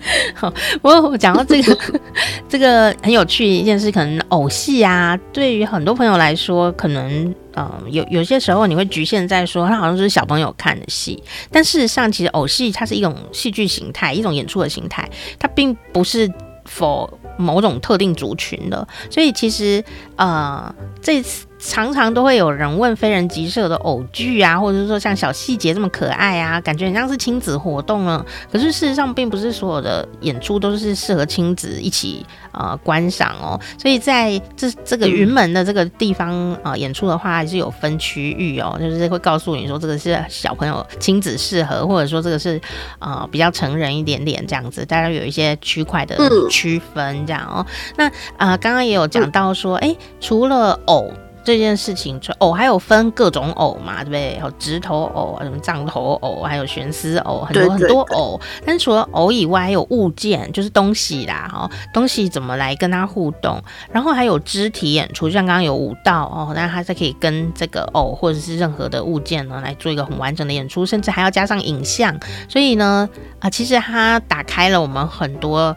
[0.34, 1.78] 好，我讲到这个，
[2.48, 11.20] 这个很有趣一件事，可能偶戏啊，对于很多朋友来说，可能嗯有有些时候你会局限在说，它好像是小朋友看的戏，
[11.50, 16.30] 但事实上，其实偶戏它是一种戏剧形态，一种演出的形态，它并不是
[16.64, 19.84] 否某种特定族群的，所以其实
[20.16, 20.72] 呃，
[21.02, 21.47] 这次。
[21.58, 28.24] 常常都会有人问非人即设的偶剧啊，或者是说像小细节这么可爱啊，感觉很像是亲子活动呢。
[28.50, 33.58] 可是事实上，并不是所有的演出都是适合亲子一起呃观赏哦。
[33.76, 42.60] 所以在这这个云门的这个地方啊、呃，演出的话还是有分区域哦，就是会告诉你说这个是小朋友亲子适合，或者说这个是
[42.98, 46.16] 呃比较成人一点点这样子，大家有一些区块的
[46.48, 47.66] 区分这样哦。
[47.96, 48.06] 那
[48.36, 51.12] 啊，刚、呃、刚也有讲到说，哎，除了偶。
[51.48, 54.38] 这件事情，就偶还有分各种偶嘛，对不对？
[54.42, 58.38] 有直头偶，什么藏头偶，还有悬丝偶，很多很多偶。
[58.66, 63.58] 但是除了偶以外，还有物件，就是东西啦，哈，东西怎么来跟它互动？
[63.90, 72.14] 然后还有肢体演出，像刚刚有舞蹈哦，那它才可以跟这个偶或者是任何的物件呢来做一个很完整的演出，甚至还要加上影像。
[72.46, 75.74] 所以呢，啊，其实它打开了我们很多。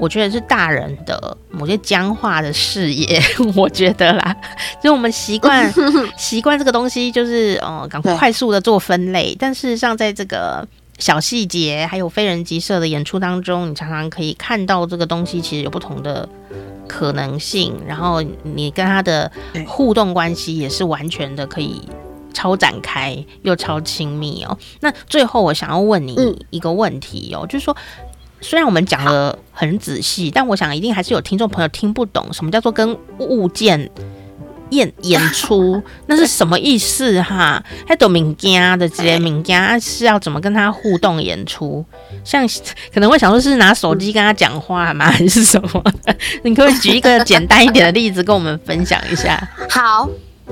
[0.00, 3.20] 我觉得是大人的某些僵化的视野，
[3.54, 4.34] 我觉得啦，
[4.82, 5.72] 就我们习惯
[6.16, 9.36] 习惯这个东西，就是哦，赶快快速的做分类。
[9.38, 10.66] 但事实上，在这个
[10.98, 16.26] 小细节，还有非人即设的演出当中，你常常可以看到这个东西其实有不同的
[16.88, 19.30] 可能性，然后你跟他的
[19.66, 21.82] 互动关系也是完全的可以
[22.32, 24.56] 超展开又超亲密哦。
[24.80, 26.16] 那最后我想要问你
[26.50, 27.76] 一个问题哦，就是说，
[28.40, 33.90] 虽然我们讲的很仔细，但我想一定还是有听众朋友听不懂什么叫做跟物件。
[34.70, 37.60] 演演出 那是什么意思哈？
[37.88, 41.84] 还懂民家的这些民间是要怎么跟他互动演出？
[42.22, 42.46] 像
[42.94, 45.10] 可能会想说是拿手机跟他讲话吗？
[45.10, 45.84] 还是什么？
[46.44, 49.36] 你可不可以举一个简单一点的例子跟我们分享一下？
[49.68, 50.08] 好，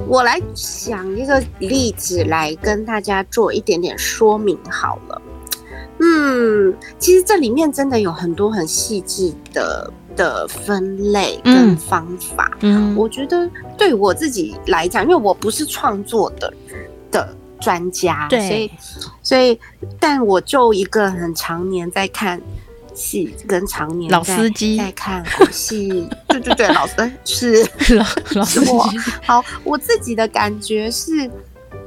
[0.09, 5.23] 我来想一个例子来跟大家做一点点说明好了。
[6.01, 9.91] 嗯，其实这里面真的有很多很细致的。
[10.17, 16.53] 的分类跟方法，嗯，我觉得对我自己来讲，因为我不是创作的
[17.09, 18.71] 的专家，对，所以
[19.23, 19.61] 所以，
[20.01, 22.43] 但我就一个很常年在看
[22.93, 24.77] 戏，跟常年老司机。
[24.77, 28.99] 在看戏， 对对对，老师是老老司机。
[29.23, 31.31] 好，我自己的感觉是，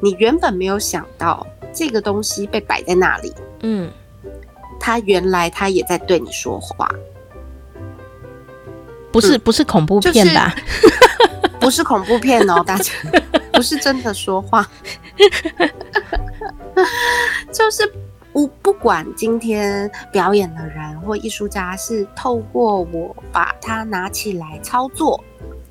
[0.02, 3.34] 你原本没有想到这个东西被摆在那里，
[3.64, 3.92] 嗯，
[4.82, 6.90] 他原来他也在对你说话。
[9.12, 10.54] 不是不是恐怖片吧？
[10.82, 12.92] 就是、 不是恐怖片哦，大家
[13.52, 14.66] 不是真的说话，
[17.52, 17.84] 就是
[18.32, 25.22] 我不管今天表演的人或艺术家是透过我把它拿起来操作，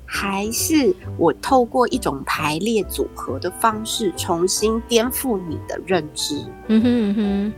[0.05, 6.35] 还是我透过一种排列组合的方式重新颠覆你的认知。
[6.67, 7.53] 嗯哼嗯哼。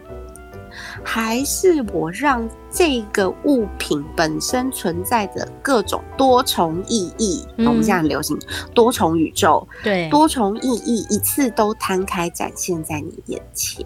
[1.03, 8.37] 还是我让这个物品本身存在着各种多重意义，嗯、我们现在很流行
[8.73, 13.85] 多重宇宙，对，多重意义一次都摊开展现在你眼前，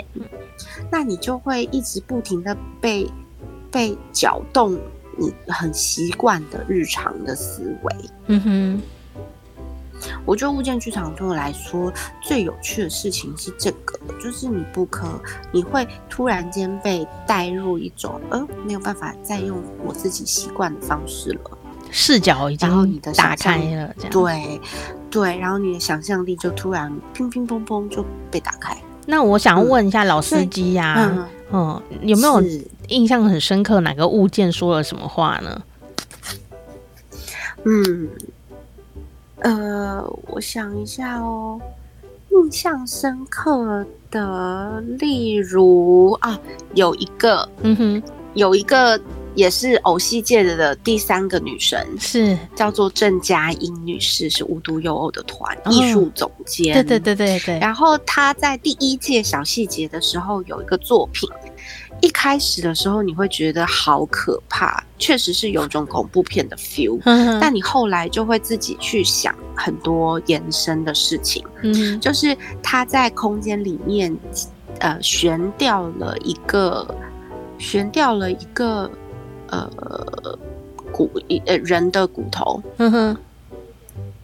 [0.92, 3.10] 那你就会一直不停的被
[3.72, 4.78] 被搅动，
[5.18, 7.96] 你很习惯的日常的思维，
[8.28, 8.82] 嗯哼。
[10.26, 11.92] 我觉得物件剧场对我来说
[12.22, 15.08] 最有趣的事情是这个，就是你不可，
[15.52, 21.58] 你会突然间被带入一种，呃，没有办法再用我自己习惯的方式了，
[21.92, 24.62] 视角已经打开了，这样对
[25.10, 28.78] 对，然后你的想象力就突然乒乒乓乓就被打开。
[29.06, 32.44] 那我想问一下老司机呀、啊，嗯，嗯，有没有
[32.90, 35.62] 印象很深刻哪个物件说了什么话呢？
[37.64, 38.10] 嗯。
[39.48, 41.58] 呃，我想一下哦，
[42.32, 46.38] 印象深刻的，例如啊，
[46.74, 49.00] 有一个，嗯哼，有一个
[49.36, 57.60] 也是偶戏界的的第三个女神，是叫做郑佳音女士，是无独有偶的团艺术总监，对对对对对。
[57.60, 61.30] 然后她在第一届小细节的时候有一个作品。
[62.02, 67.00] 一开始的时候，你会觉得好可怕，确实是有种恐怖片的 feel。
[67.40, 71.44] 但你后来就会自己去想很多延伸的事情。
[71.64, 74.16] 嗯，就是他在空间里面，
[74.80, 76.88] 呃，悬掉了一个，
[77.58, 78.90] 悬掉了一个，
[79.48, 80.40] 呃，
[80.92, 81.10] 骨
[81.46, 82.62] 呃人的骨头。
[82.78, 83.18] 嗯哼，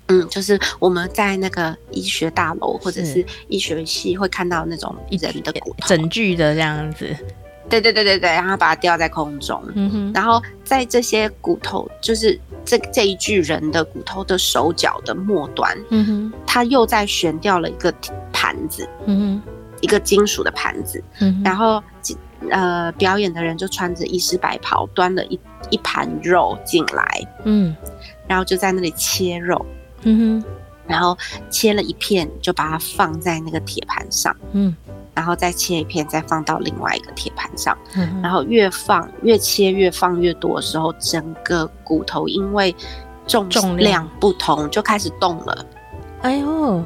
[0.09, 7.15] 嗯，就是我们在那个医学大楼或者是医学系会看到那种人的骨头，整具的这样子。
[7.69, 17.93] 对对对对对，然后把它吊在空中，嗯哼，然后在这些骨头，就是这这一具人的骨头的手脚的末端，嗯哼，他又在悬吊了一个
[18.31, 19.51] 盘子，嗯哼，
[19.81, 21.81] 一个金属的盘子，嗯，然后
[22.51, 25.39] 呃，表演的人就穿着医师白袍，端了一
[25.69, 27.75] 一盘肉进来，嗯，
[28.27, 29.65] 然后就在那里切肉，
[30.03, 30.49] 嗯哼，
[30.85, 31.17] 然后
[31.49, 34.75] 切了一片，就把它放在那个铁盘上，嗯。
[35.15, 42.75] 然后再切一片，再放到另外一个铁盘上，嗯，然后越放越切越放越多的时候，整个骨头因为
[43.27, 45.65] 重量不同就开始动了。
[46.21, 46.83] 哎呦，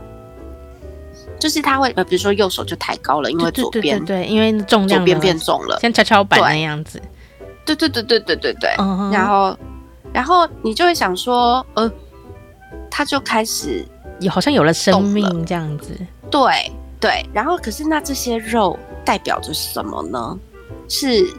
[1.40, 7.02] 就是他会呃，比如说右手就抬高了，因为左边对，因为重量左边变重了，像跷跷板那样子。
[7.66, 8.76] 对对对对对对对。
[8.78, 9.58] 嗯，然后
[10.12, 11.92] 然后你就会想说，呃，
[12.90, 13.86] 他就开始
[14.20, 15.96] 有好像有了生命这样子。
[16.30, 16.72] 对。
[17.00, 20.40] 对，然后可是那这些肉代表着什么呢？
[20.90, 21.32] 是，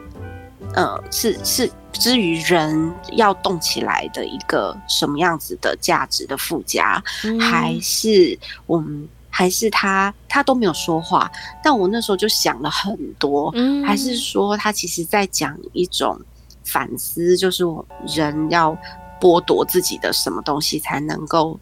[0.74, 11.28] 呃，是是之于人要动起来的一个什么样子的价值的附加，嗯、还是我们还是他他都没有说话，
[11.60, 16.20] 但我那时候就想了很多，嗯、还是说他其实在讲一种
[16.62, 18.78] 反思，就是我人要
[19.20, 21.58] 剥夺自己的什么东西才能够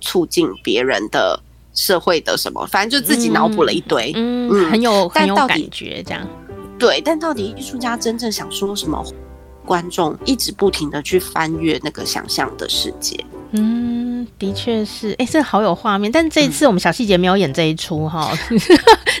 [0.00, 1.40] 促进别人的。
[1.76, 6.26] 社会的什么，反正就自己脑补了一堆，嗯，嗯，很有很有感觉，这样。
[6.76, 9.04] 对，但到底艺术家真正想说什么？
[9.64, 13.18] 观众一直不停的去翻阅那个想象的世界。
[13.50, 16.10] 嗯，的确是，哎、欸，这好有画面。
[16.12, 18.30] 但这一次我们小细节没有演这一出哈，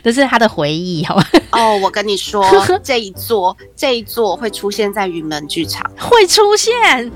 [0.04, 1.28] 这、嗯、是他的回忆，好吧？
[1.50, 2.44] 哦，我跟你说，
[2.80, 7.10] 这一座这一座会出现在云门剧场，会出现。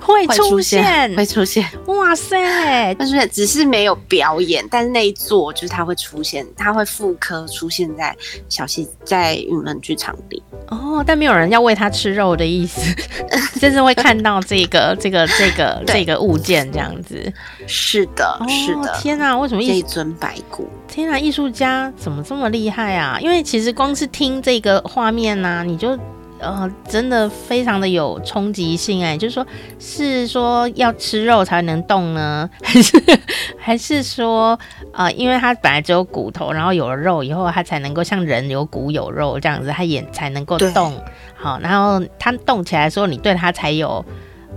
[0.00, 2.94] 会出现， 会出现，哇塞！
[2.98, 8.16] 但是只是没有表演，但是那一座就是它会出现，它会复刻出现在
[8.48, 10.42] 小溪在云门剧场里。
[10.68, 12.80] 哦，但没有人要喂它吃肉的意思，
[13.60, 17.32] 就是会看到这个这个这个这个物件这样子。
[17.66, 18.96] 是的，是的。
[19.00, 20.68] 天哪，为什么一尊白骨？
[20.88, 23.18] 天哪，艺术家怎么这么厉害啊？
[23.20, 25.98] 因为其实光是听这个画面呢、啊，你就。
[26.40, 29.46] 呃，真的非常的有冲击性哎，就是说，
[29.78, 33.02] 是说要吃肉才能动呢，还 是
[33.58, 34.58] 还是说，
[34.92, 40.94] 呃，因为它本来只有骨头，然后有了肉以后，它才能够像人有骨有肉这样子，它也才能够动。
[41.36, 44.04] 好，然后它动起来的时候，你对它才有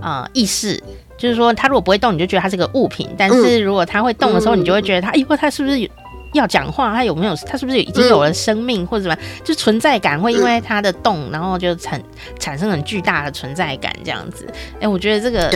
[0.00, 0.82] 呃意识，
[1.18, 5.88] 就是说，它如果不会动，你就觉得它是个物品；但是如果它会动的时候，你就会觉得它，哎，它是不是有？
[6.34, 7.34] 要讲话，他有没有？
[7.46, 9.16] 他是不是已经有了生命，嗯、或者什么？
[9.42, 12.00] 就存在感会因为他的动，然后就产
[12.38, 14.46] 产生很巨大的存在感，这样子。
[14.74, 15.50] 哎、欸，我觉得这个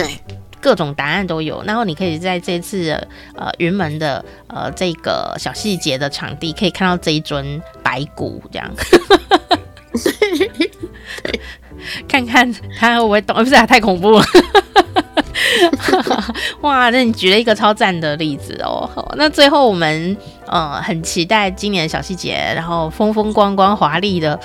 [0.61, 1.61] 各种答案都有。
[1.63, 2.91] 然后你可以在这次
[3.35, 8.71] 呃云门的呃这个小细节的场地，可以看到这一尊白骨，这样。
[12.07, 13.35] 看看他会不会动？
[13.37, 14.23] 不是啊，太恐怖了。
[16.61, 18.89] 哇，那你举了一个超赞的例子哦。
[19.15, 24.39] 那最后我们呃很期待今年小细节，然后风风光光华丽的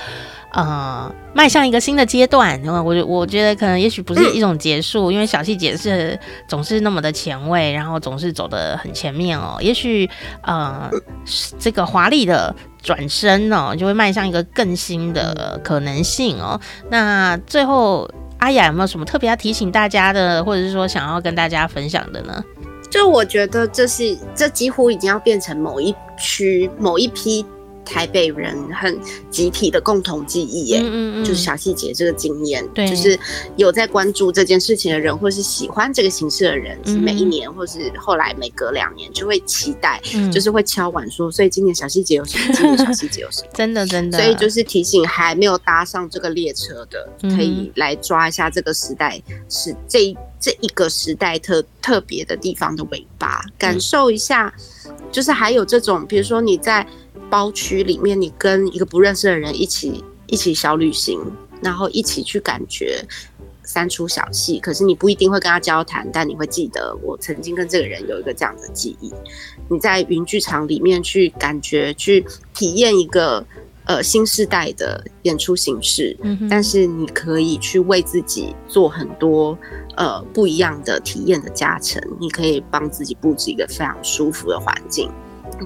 [0.53, 2.61] 呃迈向一个新的阶段。
[2.65, 9.57] 我我觉得可能也许不是一种结束，因为小细节是总是那么的前卫，然后总是走得很前面哦。
[9.61, 10.09] 也许
[10.43, 10.91] 呃
[11.59, 16.61] 这个华丽的转身哦，就会迈向一个更新的可能性哦。
[16.91, 18.09] 那最后。
[18.45, 22.45] 阿雅有没有什么特别要提醒大家的，或者是说想要跟大家分享的呢？
[22.91, 27.45] 就我觉得这是这几乎已经要变成某一区某一批。
[27.85, 28.99] 台北人很
[29.31, 33.19] 集体的共同记忆耶，嗯嗯，就是小细节这个经验，对，就是
[33.57, 40.01] 有在关注这件事情的人，或是喜欢这个形式的人，是每一年，或是后来每隔两年就会期待，
[40.33, 42.53] 就是会敲碗说，所以今年小细节有什么？
[42.55, 43.49] 今年小细节有什么？
[43.55, 54.53] 真的真的，所以就是提醒还没有搭上这个列车的，可以来抓一下这个时代是这这一个时代特特别的地方的尾巴，感受一下，
[55.13, 56.87] 就是还有这种，比如说你在。
[57.31, 61.21] 包区里面，你跟一个不认识的人一起一起小旅行，
[61.63, 63.05] 然后一起去感觉
[63.63, 64.61] 三出小戏。
[64.61, 69.13] 可是你不一定会跟他交谈，但你会记得我曾经跟这个人有一个这样的记忆。
[69.69, 73.45] 你在云剧场里面去感觉、去体验一个
[73.87, 79.57] 呃新时代的演出形式，嗯，但是你可以去为自己做很多
[79.97, 82.01] 呃不一样的体验的加成。
[82.21, 85.11] 你可以帮自己布置一个非常舒服的环境。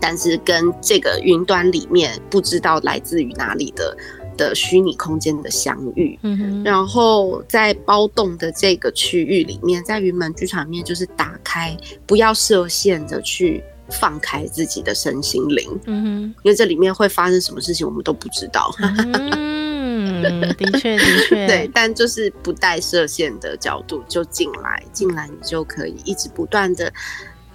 [0.01, 3.97] 但是跟这个云端里面不知道来自于哪里的
[4.37, 11.77] 的虚拟空间的相遇，嗯哼，然后在包栋的这个区域里面，在云门剧场里面就是打开，
[12.07, 20.23] 不要设限的去放开自己的身心灵，嗯哼，因为这里面会发生什么事情我们都不知道， 嗯，
[20.57, 26.93] 的确的确， 对，但就是不带设限的角度就进来，进来你就可以一直不断的。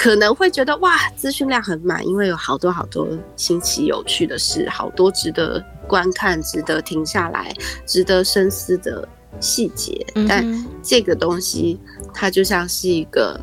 [0.03, 7.53] 可能会觉得哇，资讯量很满，因为有好多好多新奇有趣的事，好多值得观看、值得停下来、
[7.85, 9.07] 值得深思的
[9.39, 10.05] 细节。
[10.15, 11.79] 嗯、但这个东西，
[12.13, 13.39] 它就像是一个，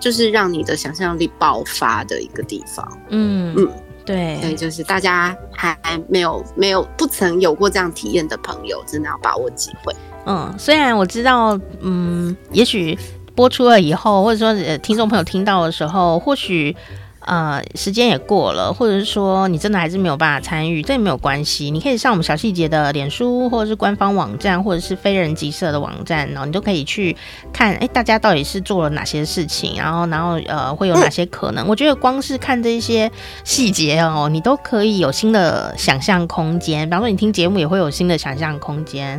[0.00, 2.98] 就是让你的想象力爆发的一个地方。
[3.10, 3.70] 嗯嗯，
[4.04, 5.78] 对，所以就是大家还
[6.08, 9.94] 没有没有不曾有过这样体验的朋友，真的要把握机会。
[10.26, 12.98] 嗯，虽然我知道，嗯，也许。
[13.34, 16.76] 播出了以后，或者说呃，听众朋友听到的时候，或许
[17.20, 21.70] 呃时间也过了，或者是说你真的还是没有办法参与，这也没有关系。
[21.70, 27.16] 你可以上我们小细节的脸书，或者是官方网站，或者是非人即社的网站，然后你都可以去
[27.52, 31.66] 看，哎、欸，大家到底是做了哪些事情，然后然后呃会有哪些可能？
[31.66, 33.10] 我觉得光是看这些
[33.42, 36.86] 细节哦，你都可以有新的想象空间。
[36.88, 39.18] 比方说你听节目也会有新的想象空间。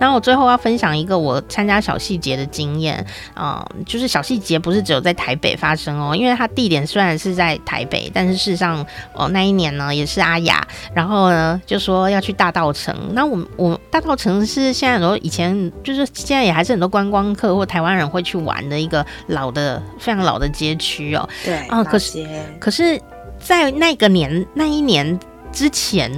[0.00, 22.26] 然后我最后要分享一个我参加小细节的经验，啊、呃，就是小细节不是只有在台北发生哦，因为它地点虽然是在台北，但是事实上，哦，那一年呢也是阿雅，然后呢就说要去大稻城，那我我大稻城是现在很多以前就是现在也还是很多观光客或台湾人会去玩的一个老的非常老的街区哦，对，啊、呃，可是
[22.60, 23.00] 可是
[23.38, 25.18] 在那个年那一年。
[25.52, 26.12] 之前，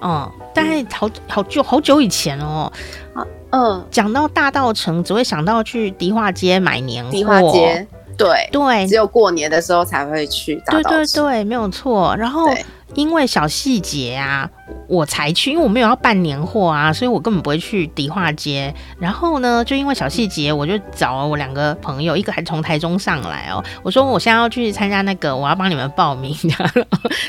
[0.00, 2.72] 哦、嗯，大概好好久好久以前哦。
[3.50, 7.10] 嗯，讲到大道城，只会想到去迪化街买年货。
[7.10, 7.86] 迪化街，
[8.16, 10.92] 对对，只有过年的时候才会去大道城。
[10.92, 12.14] 对对对，没有错。
[12.16, 12.48] 然后。
[12.94, 14.50] 因为小细节啊，
[14.88, 18.74] 我才去，因为我没有要办年货啊，所以我根本不会去迪化街。
[18.98, 23.62] 然后呢，就因为小细节，我就找了我两个朋友，一个还从台中上来哦。
[23.82, 26.36] 我说我现在要去参加那个，我要帮你们报名。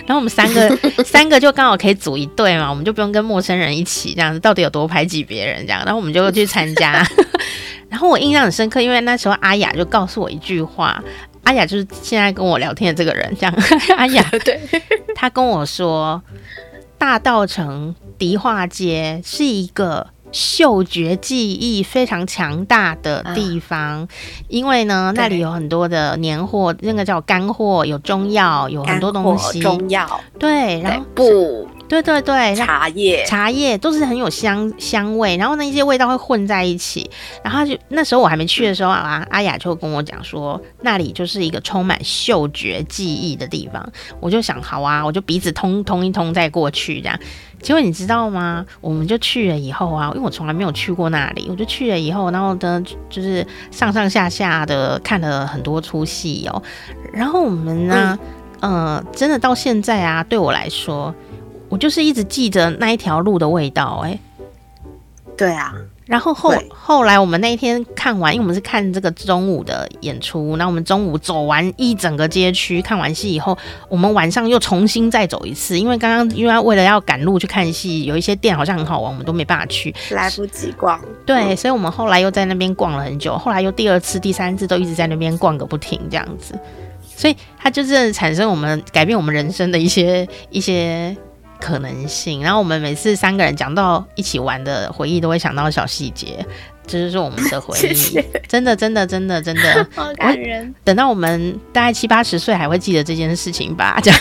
[0.05, 5.83] 然后我们三个 三个就刚好可以组一队嘛，我们就不用跟陌生人一起这样子，到底有多排挤别人这样。
[5.85, 7.05] 然后我们就去参加。
[7.89, 11.01] 然后我印象很深刻，因为那时候阿雅就告诉我一句话。
[11.43, 13.53] 阿雅就是现在跟我聊天的这个人，这样。
[13.97, 14.61] 阿雅 对，
[15.15, 16.21] 他跟我说，
[17.01, 24.07] 大道城迪化街是一个嗅觉记忆非常强大的地方，啊、
[24.47, 30.21] 因为呢，那里有很多的年货，那个叫干货，有中药，有很多东西，中药。
[30.37, 31.67] 对，然后不。
[31.91, 37.11] 对对对，茶叶茶叶都是很有香香味，然后那些味道会混在一起。
[37.43, 43.85] 然后就那时候我还没去的时候啊，阿雅就跟我讲说，那里就是一个充满嗅觉记忆的地方。
[44.21, 47.19] 我就想，好啊，我就鼻子通通一通再过去这样。
[47.61, 48.65] 结果你知道吗？
[48.79, 56.63] 我们就去了以后啊，因为我从来没有去过那里，我就去了以后，然后呢，就是上上下下的看了很多出戏哦。
[57.11, 58.17] 然后我们呢，
[58.61, 61.13] 嗯、呃，真的到现在啊，对我来说。
[61.71, 64.19] 我就是一直记着那一条路的味道，哎，
[65.37, 65.73] 对啊。
[66.05, 73.57] 然后后后来我们那一天看完，因为我们是看这个中午的演出，那我们中午走完一整个街区看完戏以后，
[73.87, 80.99] 我们晚上又重新再走一次，因为刚刚因为为了要赶路去看戏，有一些店好像很好玩，我们都没办法去，来不及逛。
[81.25, 86.59] 对，所以我们后来又在那边逛了很久，后来又第二次、第三次都一直在那边逛个不停，这样子。
[87.15, 91.15] 所以它就是产生我们改变我们人生的一些一些。
[91.61, 96.43] 可能性，然后我们每次三个人讲到一起玩的回忆，都会想到小细节，
[96.87, 97.81] 这就是我们的回忆。
[97.87, 100.73] 谢谢真的，真的，真的，真的，好感人。
[100.83, 103.99] 等到我们大概七八十岁，还会记得这件事情吧？
[104.03, 104.19] 这样。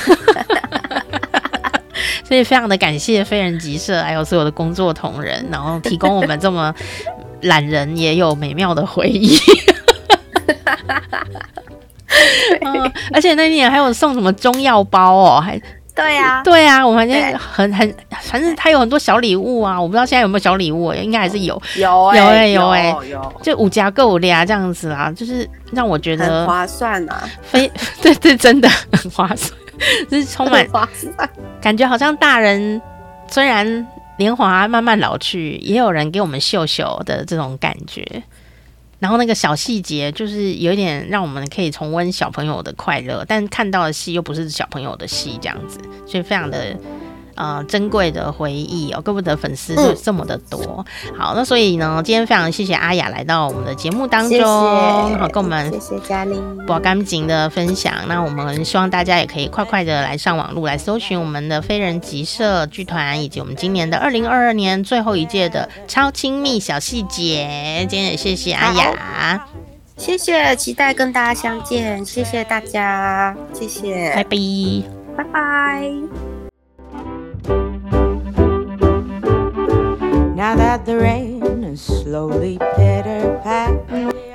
[2.22, 6.72] 所以非常的感谢非人集社，还有所有的工作同仁，然后提供我们这么
[7.40, 9.36] 懒人也有美妙的回忆。
[12.60, 15.60] 嗯，而且那年还有送什么中药包哦，还。
[16.00, 22.94] 对呀，对呀，我们反正很很，反正他有很多小礼物啊，我不知道现在有没有小礼物，应该还是有，有有哎有哎，
[23.42, 27.70] 就五加购的呀，这样子啊，就是让我觉得很划算啊，非
[28.00, 29.52] 对对，真的很划算，
[30.10, 31.28] 就是充满划算，
[31.60, 32.80] 感觉好像大人
[33.28, 33.86] 虽然
[34.18, 38.22] 年华慢慢老去，也有人给我们秀秀的这种感觉。
[39.00, 46.76] 然后那个小细节就是有点让我们可以重温小朋友的快乐，但看到的戏又不是小朋友的戏，这样子，所以非常的。
[47.34, 50.84] 呃，珍贵的回忆哦，怪不得粉丝就这么的多。
[51.06, 57.94] 嗯、好，那所以呢，今天非常谢谢阿雅来到我们的节目当中，谢谢好跟我们谢谢嘉玲不干净的分享。
[58.08, 67.86] 那我们希望大家也可以快快的来上网路来搜寻我们的非人集社剧团，以及我们今年的二零二二年最后一届的超亲密小细节。
[67.88, 69.46] 今天也谢谢阿雅，
[69.96, 74.36] 谢谢，期待跟大家相见，谢谢大家，谢谢，拜拜，
[75.16, 76.39] 拜拜。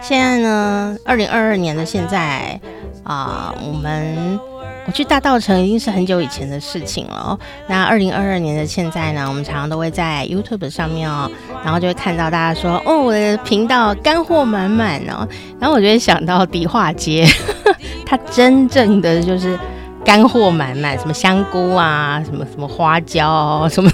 [0.02, 2.60] 现在呢，二零二二年的现在
[3.04, 4.40] 啊，我们
[4.86, 7.36] 我去大稻城已经是很久以前的事情了。
[7.66, 11.28] 那二零二二年的现在呢，我们常常都会在 YouTube 上面哦，
[11.64, 15.28] 然后就会看到大家说：“哦，我的频道干货满满哦。”
[15.60, 17.26] 然后我就会想到迪化街，
[18.06, 19.58] 它真正的就是。
[20.06, 23.90] 干货满满，什么香菇啊，什么什么花椒，什么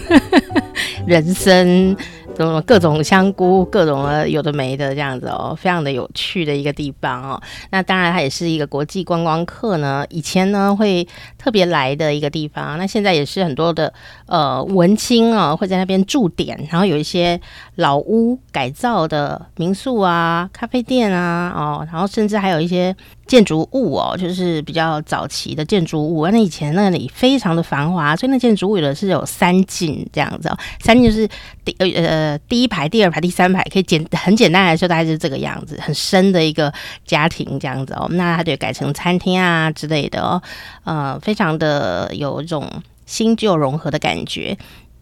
[1.05, 1.95] 人参。
[2.37, 7.39] 什么各种香菇，各种的有的没的这样子哦，非常的有趣的一个地方哦。
[7.69, 11.05] 那当然，它也是一个国际观光客呢，以前呢会
[11.37, 12.79] 特别来的一个地方。
[12.79, 13.93] 那现在也是很多的
[14.25, 17.39] 呃文青啊会在那边驻点，然后有一些
[17.75, 22.95] 老屋改造的民宿啊、咖啡店啊哦，然后甚至还有一些
[23.27, 26.27] 建筑物哦，就是比较早期的建筑物。
[26.27, 31.27] 那以前那里非常的繁华，所以那建筑物有的是有三进这样子哦，三进就是
[31.63, 32.31] 第呃呃。
[32.47, 36.73] 第一排、第二排、第三排，可以简很简单来说，大概就是这个样子，很深的一个
[37.05, 38.07] 家庭这样子哦。
[38.11, 40.41] 那它就改成餐厅啊之类的哦，
[40.83, 42.69] 呃，非常的有一种
[43.05, 44.57] 新旧融合的感觉。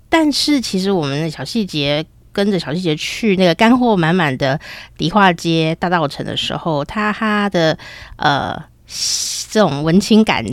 [0.09, 4.59] 但是其实我们的小细节跟着小细节去那个干货满满的
[4.97, 7.77] 迪化街大道城的时候，他他的
[8.17, 8.61] 呃
[9.51, 10.45] 这种文青感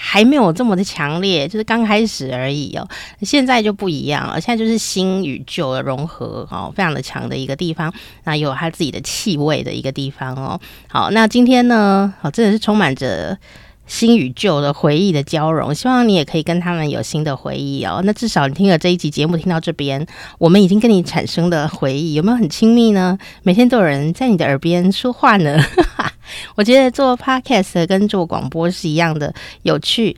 [0.00, 2.88] 还没有这么的强烈，就是刚开始而已哦。
[3.22, 7.92] 现在就不一样了，现在就是新与旧的融合哦，非常的强的一个地方，
[8.22, 10.60] 那有它自己的气味的一个地方哦。
[10.88, 13.36] 好，那今天呢，哦，真的是充满着
[13.88, 18.00] 新与旧的回忆的交融，希望你也可以跟他们有新的回忆哦。
[18.04, 20.06] 那至少你听了这一集节目，听到这边，
[20.38, 23.18] 我们已经跟你产生的回忆有没有很亲密呢？
[23.42, 25.58] 每天都有人在你的耳边说话呢。
[26.54, 30.14] 我觉得做 podcast 跟做广播是一样的有趣，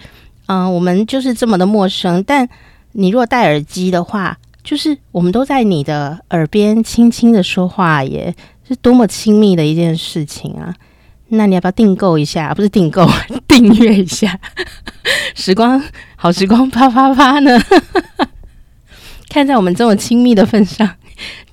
[0.47, 2.23] 嗯、我们就是这么的陌生。
[2.25, 2.49] 但
[2.93, 10.75] 你如果戴耳机的话，就是我们都在你的耳边轻轻的说话耶，也是多么亲密的一件事情啊！
[11.31, 12.53] 那你要不要订购一下？
[12.55, 13.09] 不是订购，
[13.49, 14.39] 订阅一下。
[15.35, 15.83] 时光
[16.17, 17.59] 好时光啪啪啪呢？
[19.29, 20.89] 看在我们这么亲密的份上，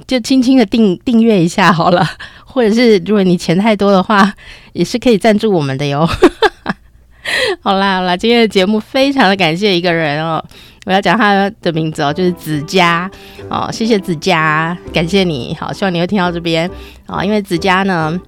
[0.08, 2.06] 就轻轻的订订阅一下好了。
[2.46, 4.34] 或者是如果你钱太多的话，
[4.74, 6.10] 也是可以赞助我们的哟。
[7.62, 10.44] 好啦好啦，今天的节目非常的感谢一个人哦，
[10.86, 13.10] 我要讲他的名字哦，就是子佳
[13.50, 16.68] 哦，谢谢子佳，感谢你好，希望你会听到这边
[17.06, 18.20] 啊、哦，因为子佳呢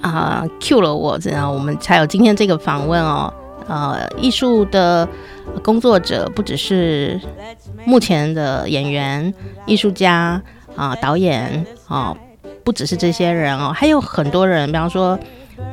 [0.00, 3.32] 啊、，cue 了我，这样我们才有今天这个访问哦。
[3.68, 5.08] 呃，艺术的
[5.62, 7.20] 工作者不只是
[7.84, 9.32] 目前的演员、
[9.66, 10.42] 艺术家
[10.74, 12.16] 啊、导演啊。
[12.62, 15.18] 不只是这些人哦，还有很多人，比方说，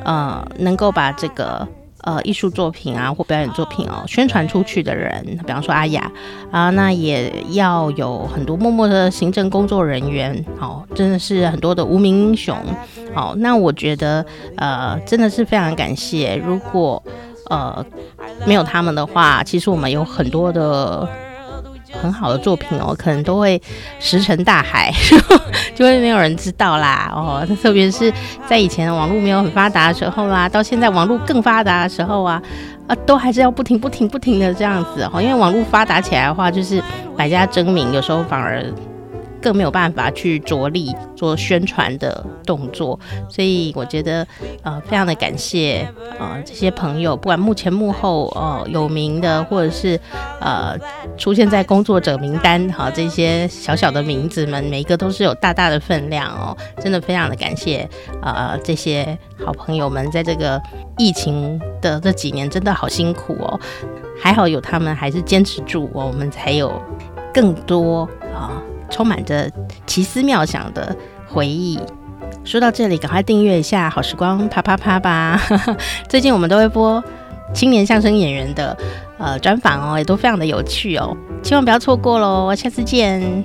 [0.04, 1.68] 呃，能够把这个
[2.02, 6.10] 呃艺术作品啊或表演作品哦宣传出去的人，比方说阿雅
[6.50, 12.56] 啊，那也要有很多默默的行政工作人员哦，真的是很多的无名英雄
[13.14, 13.34] 哦。
[13.38, 14.24] 那我觉得
[14.56, 17.02] 呃真的是非常感谢，如果
[17.50, 17.84] 呃
[18.46, 21.08] 没有他们的话，其实我们有很多的。
[22.00, 23.60] 很好的作品哦，可能都会
[23.98, 24.92] 石沉大海，
[25.74, 27.46] 就会没有人知道啦哦。
[27.62, 28.12] 特别是
[28.46, 32.40] 在以前网络没有很发达的时候啦，到现在网络更发达的时候啊，
[32.86, 35.20] 啊，都还是要不停、不停、不停的这样子哦。
[35.20, 36.82] 因为网络发达起来的话，就是
[37.16, 38.64] 百家争鸣，有时候反而。
[39.48, 44.26] 更没有办法去着力做宣传的动作，所以我觉得
[44.62, 45.88] 呃非常的感谢
[46.18, 49.98] 呃这些朋友，不管幕前幕后呃有名的，或者是
[50.38, 50.76] 呃
[51.16, 57.88] 出现在工作者名单哈、这些小小的名字们，每一个都是有大大的分量哦，真的非常的感谢
[58.20, 60.60] 呃这些好朋友们，在这个
[60.98, 63.58] 疫情的这几年真的好辛苦哦，
[64.20, 66.70] 还好有他们还是坚持住，我们才有
[67.32, 68.60] 更多啊。
[68.90, 69.50] 充满着
[69.86, 70.94] 奇思妙想的
[71.26, 71.78] 回忆。
[72.44, 75.40] 说到这里，赶快订阅一下好时光啪啪啪吧！
[76.08, 77.02] 最近我们都会播
[77.54, 78.76] 青年相声演员的
[79.18, 82.54] 呃专访哦，也都非常的有趣哦，千万不要错过喽！
[82.54, 83.44] 下次见。